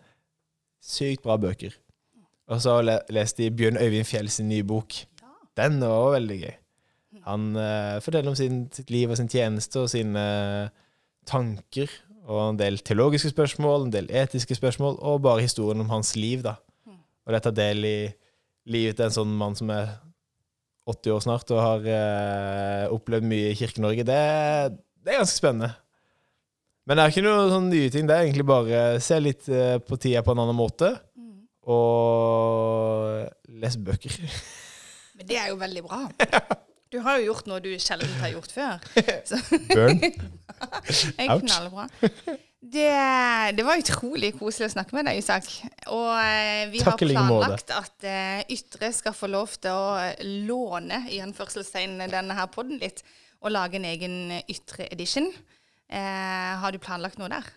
Sykt 0.87 1.23
bra 1.25 1.35
bøker. 1.41 1.73
Og 2.47 2.61
så 2.63 2.77
har 2.77 2.87
jeg 2.87 3.15
lest 3.17 3.41
i 3.43 3.49
Bjørn 3.51 3.79
Øyvind 3.81 4.07
Fjell 4.07 4.29
sin 4.31 4.47
nye 4.47 4.63
bok. 4.63 4.95
Den 5.57 5.81
er 5.81 5.93
også 5.93 6.15
veldig 6.17 6.39
gøy. 6.43 6.55
Han 7.27 7.47
uh, 7.57 7.97
forteller 8.03 8.31
om 8.31 8.37
sin, 8.37 8.65
sitt 8.73 8.91
liv 8.93 9.11
og 9.11 9.17
sin 9.19 9.31
tjeneste 9.31 9.81
og 9.83 9.89
sine 9.91 10.25
tanker. 11.27 11.91
Og 12.27 12.41
en 12.51 12.59
del 12.59 12.79
teologiske 12.83 13.31
spørsmål, 13.31 13.87
en 13.87 13.93
del 13.93 14.09
etiske 14.11 14.55
spørsmål, 14.57 14.99
og 14.99 15.23
bare 15.23 15.45
historien 15.45 15.81
om 15.83 15.91
hans 15.91 16.15
liv. 16.19 16.43
da. 16.43 16.57
Og 17.25 17.33
det 17.33 17.43
tar 17.43 17.55
del 17.55 17.87
i 17.87 17.97
livet 18.67 18.99
til 18.99 19.07
en 19.07 19.15
sånn 19.15 19.33
mann 19.39 19.55
som 19.55 19.71
er 19.71 19.95
80 20.87 21.15
år 21.15 21.23
snart 21.23 21.51
og 21.51 21.59
har 21.59 21.87
uh, 21.87 22.93
opplevd 22.95 23.27
mye 23.27 23.51
i 23.51 23.57
Kirke-Norge. 23.59 24.05
Det, 24.07 24.21
det, 25.03 25.11
er 25.11 25.19
ganske 25.19 25.39
spennende. 25.39 25.73
Men 26.87 26.95
det 26.95 27.03
er 27.03 27.11
ikke 27.11 27.25
noe 27.25 27.49
sånn 27.51 27.67
nye 27.71 27.89
ting. 27.91 28.07
Det 28.07 28.15
er 28.15 28.27
egentlig 28.27 28.47
bare 28.47 28.83
se 29.03 29.17
litt 29.19 29.49
eh, 29.51 29.75
på 29.83 29.97
tida 29.99 30.21
på 30.23 30.31
en 30.31 30.39
annen 30.39 30.55
måte. 30.55 30.93
Og 31.67 33.27
les 33.59 33.75
bøker. 33.75 34.15
Men 35.17 35.29
det 35.29 35.37
er 35.41 35.51
jo 35.51 35.59
veldig 35.61 35.85
bra. 35.87 36.05
Du 36.87 37.01
har 37.03 37.17
jo 37.19 37.33
gjort 37.33 37.47
noe 37.51 37.59
du 37.59 37.73
sjelden 37.83 38.11
har 38.21 38.29
gjort 38.31 38.53
før. 38.55 38.83
Så. 39.27 39.39
Burn. 39.73 39.97
Det 40.87 41.25
er 41.25 41.41
knallbra. 41.41 41.83
Det, 42.57 42.85
det, 43.57 43.63
var 43.67 43.77
utrolig 43.79 44.31
koselig 44.39 44.69
å 44.69 44.73
snakke 44.73 44.95
med 44.95 45.05
deg, 45.09 45.19
Isak. 45.19 45.49
Og 45.93 46.13
eh, 46.15 46.63
vi 46.71 46.79
Takk 46.81 47.03
har 47.03 47.11
planlagt 47.11 47.73
at 47.75 48.07
eh, 48.07 48.39
Ytre 48.55 48.89
skal 48.95 49.13
få 49.15 49.29
lov 49.29 49.53
til 49.61 49.75
å 49.75 49.99
låne 50.47 51.03
i 51.13 51.19
anførselstegn 51.23 51.99
denne 52.07 52.39
her 52.39 52.49
podden 52.55 52.79
litt, 52.81 53.03
og 53.43 53.53
lage 53.53 53.77
en 53.77 53.85
egen 53.91 54.17
Ytre 54.47 54.87
edition. 54.87 55.29
Eh, 55.91 56.51
har 56.63 56.73
du 56.73 56.79
planlagt 56.81 57.19
noe 57.21 57.29
der? 57.35 57.51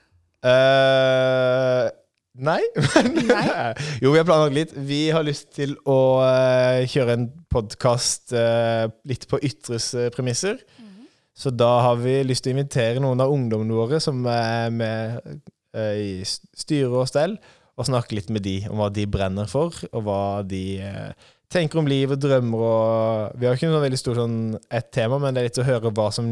Uh, 0.45 1.87
nei. 2.35 2.61
nei. 3.31 3.47
jo, 4.03 4.13
vi 4.13 4.19
har 4.21 4.29
planlagt 4.29 4.57
litt. 4.57 4.77
Vi 4.77 5.03
har 5.15 5.27
lyst 5.27 5.51
til 5.57 5.75
å 5.89 6.01
uh, 6.23 6.83
kjøre 6.91 7.17
en 7.19 7.27
podkast 7.51 8.37
uh, 8.37 8.87
litt 9.09 9.27
på 9.31 9.41
Ytres 9.47 9.93
premisser. 10.15 10.63
Så 11.41 11.53
da 11.55 11.71
har 11.87 11.97
vi 12.03 12.19
lyst 12.27 12.45
til 12.45 12.53
å 12.53 12.59
invitere 12.59 13.01
noen 13.01 13.23
av 13.23 13.33
ungdommene 13.33 13.77
våre 13.77 14.01
som 14.03 14.19
er 14.29 14.69
med 14.75 15.21
eh, 15.73 15.97
i 15.97 16.11
styre 16.27 16.91
og 17.01 17.09
stell, 17.09 17.39
og 17.81 17.89
snakke 17.89 18.19
litt 18.19 18.29
med 18.35 18.45
de 18.45 18.59
om 18.69 18.81
hva 18.83 18.91
de 18.93 19.07
brenner 19.09 19.49
for, 19.49 19.77
og 19.89 20.05
hva 20.05 20.23
de 20.45 20.65
eh, 20.85 21.29
tenker 21.53 21.81
om 21.81 21.89
liv 21.89 22.13
og 22.13 22.21
drømmer. 22.21 22.65
Og 22.67 23.41
vi 23.41 23.49
har 23.49 23.57
ikke 23.57 23.71
noe 23.71 23.85
veldig 23.87 24.01
stort 24.03 24.21
sånn 24.21 24.41
ett 24.69 24.91
tema, 24.93 25.21
men 25.23 25.33
det 25.33 25.41
er 25.41 25.49
litt 25.49 25.63
å 25.63 25.69
høre 25.71 25.95
hva 25.97 26.11
som 26.13 26.29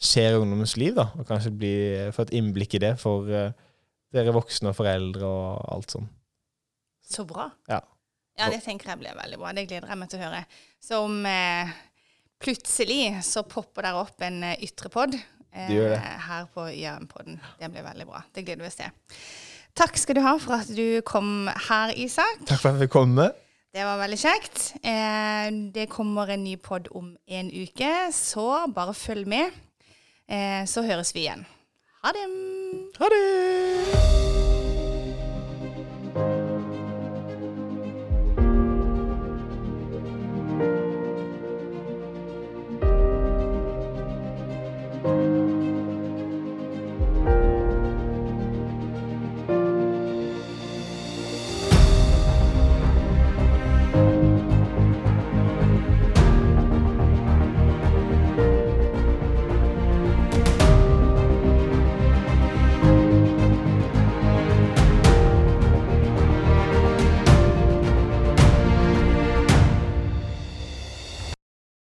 skjer 0.00 0.34
i 0.34 0.40
ungdommens 0.40 0.74
liv, 0.80 0.96
da, 0.96 1.10
og 1.14 1.28
kanskje 1.28 1.54
bli, 1.54 1.74
få 2.16 2.24
et 2.24 2.34
innblikk 2.40 2.74
i 2.78 2.82
det 2.88 2.94
for 2.98 3.30
eh, 3.30 3.52
dere 4.14 4.34
voksne 4.34 4.72
og 4.72 4.78
foreldre 4.78 5.26
og 5.26 5.68
alt 5.74 5.94
sånn. 5.96 6.08
Så 7.10 7.26
bra. 7.26 7.48
Ja. 7.70 7.80
ja, 8.38 8.50
det 8.52 8.62
tenker 8.64 8.92
jeg 8.92 9.02
blir 9.02 9.16
veldig 9.18 9.38
bra. 9.40 9.54
Det 9.56 9.66
gleder 9.70 9.90
jeg 9.90 10.00
meg 10.00 10.10
til 10.10 10.20
å 10.20 10.26
høre. 10.28 10.42
Så 10.82 11.04
om 11.06 11.22
eh 11.26 11.78
plutselig 12.40 13.20
så 13.26 13.44
popper 13.44 13.86
der 13.86 14.00
opp 14.00 14.24
en 14.24 14.42
uh, 14.46 14.56
ytre 14.64 14.90
pod 14.92 15.14
eh, 15.14 15.94
her 16.26 16.48
på 16.54 16.66
Jørnpodden. 16.72 17.38
Det 17.60 17.70
blir 17.72 17.84
veldig 17.84 18.08
bra. 18.08 18.24
Det 18.34 18.44
gleder 18.46 18.64
vi 18.64 18.70
oss 18.70 18.80
til. 18.80 19.20
Takk 19.76 20.00
skal 20.00 20.18
du 20.18 20.24
ha 20.24 20.34
for 20.40 20.56
at 20.58 20.70
du 20.74 21.00
kom 21.06 21.48
her, 21.68 21.92
Isak. 21.94 22.42
Takk 22.48 22.58
for 22.58 22.70
at 22.72 22.78
jeg 22.78 22.88
fikk 22.88 22.96
komme. 22.96 23.30
Det 23.70 23.84
var 23.86 24.00
veldig 24.00 24.18
kjekt. 24.18 24.62
Eh, 24.82 25.46
det 25.74 25.86
kommer 25.92 26.32
en 26.32 26.42
ny 26.42 26.56
pod 26.58 26.88
om 26.96 27.12
en 27.14 27.52
uke, 27.54 27.92
så 28.14 28.64
bare 28.74 28.96
følg 28.98 29.28
med. 29.30 29.54
Eh, 30.26 30.64
så 30.66 30.82
høres 30.86 31.14
vi 31.14 31.26
igjen. 31.28 31.44
Ha 32.02 32.12
det. 32.12 32.26
Ha 32.98 33.08
det. 33.08 34.29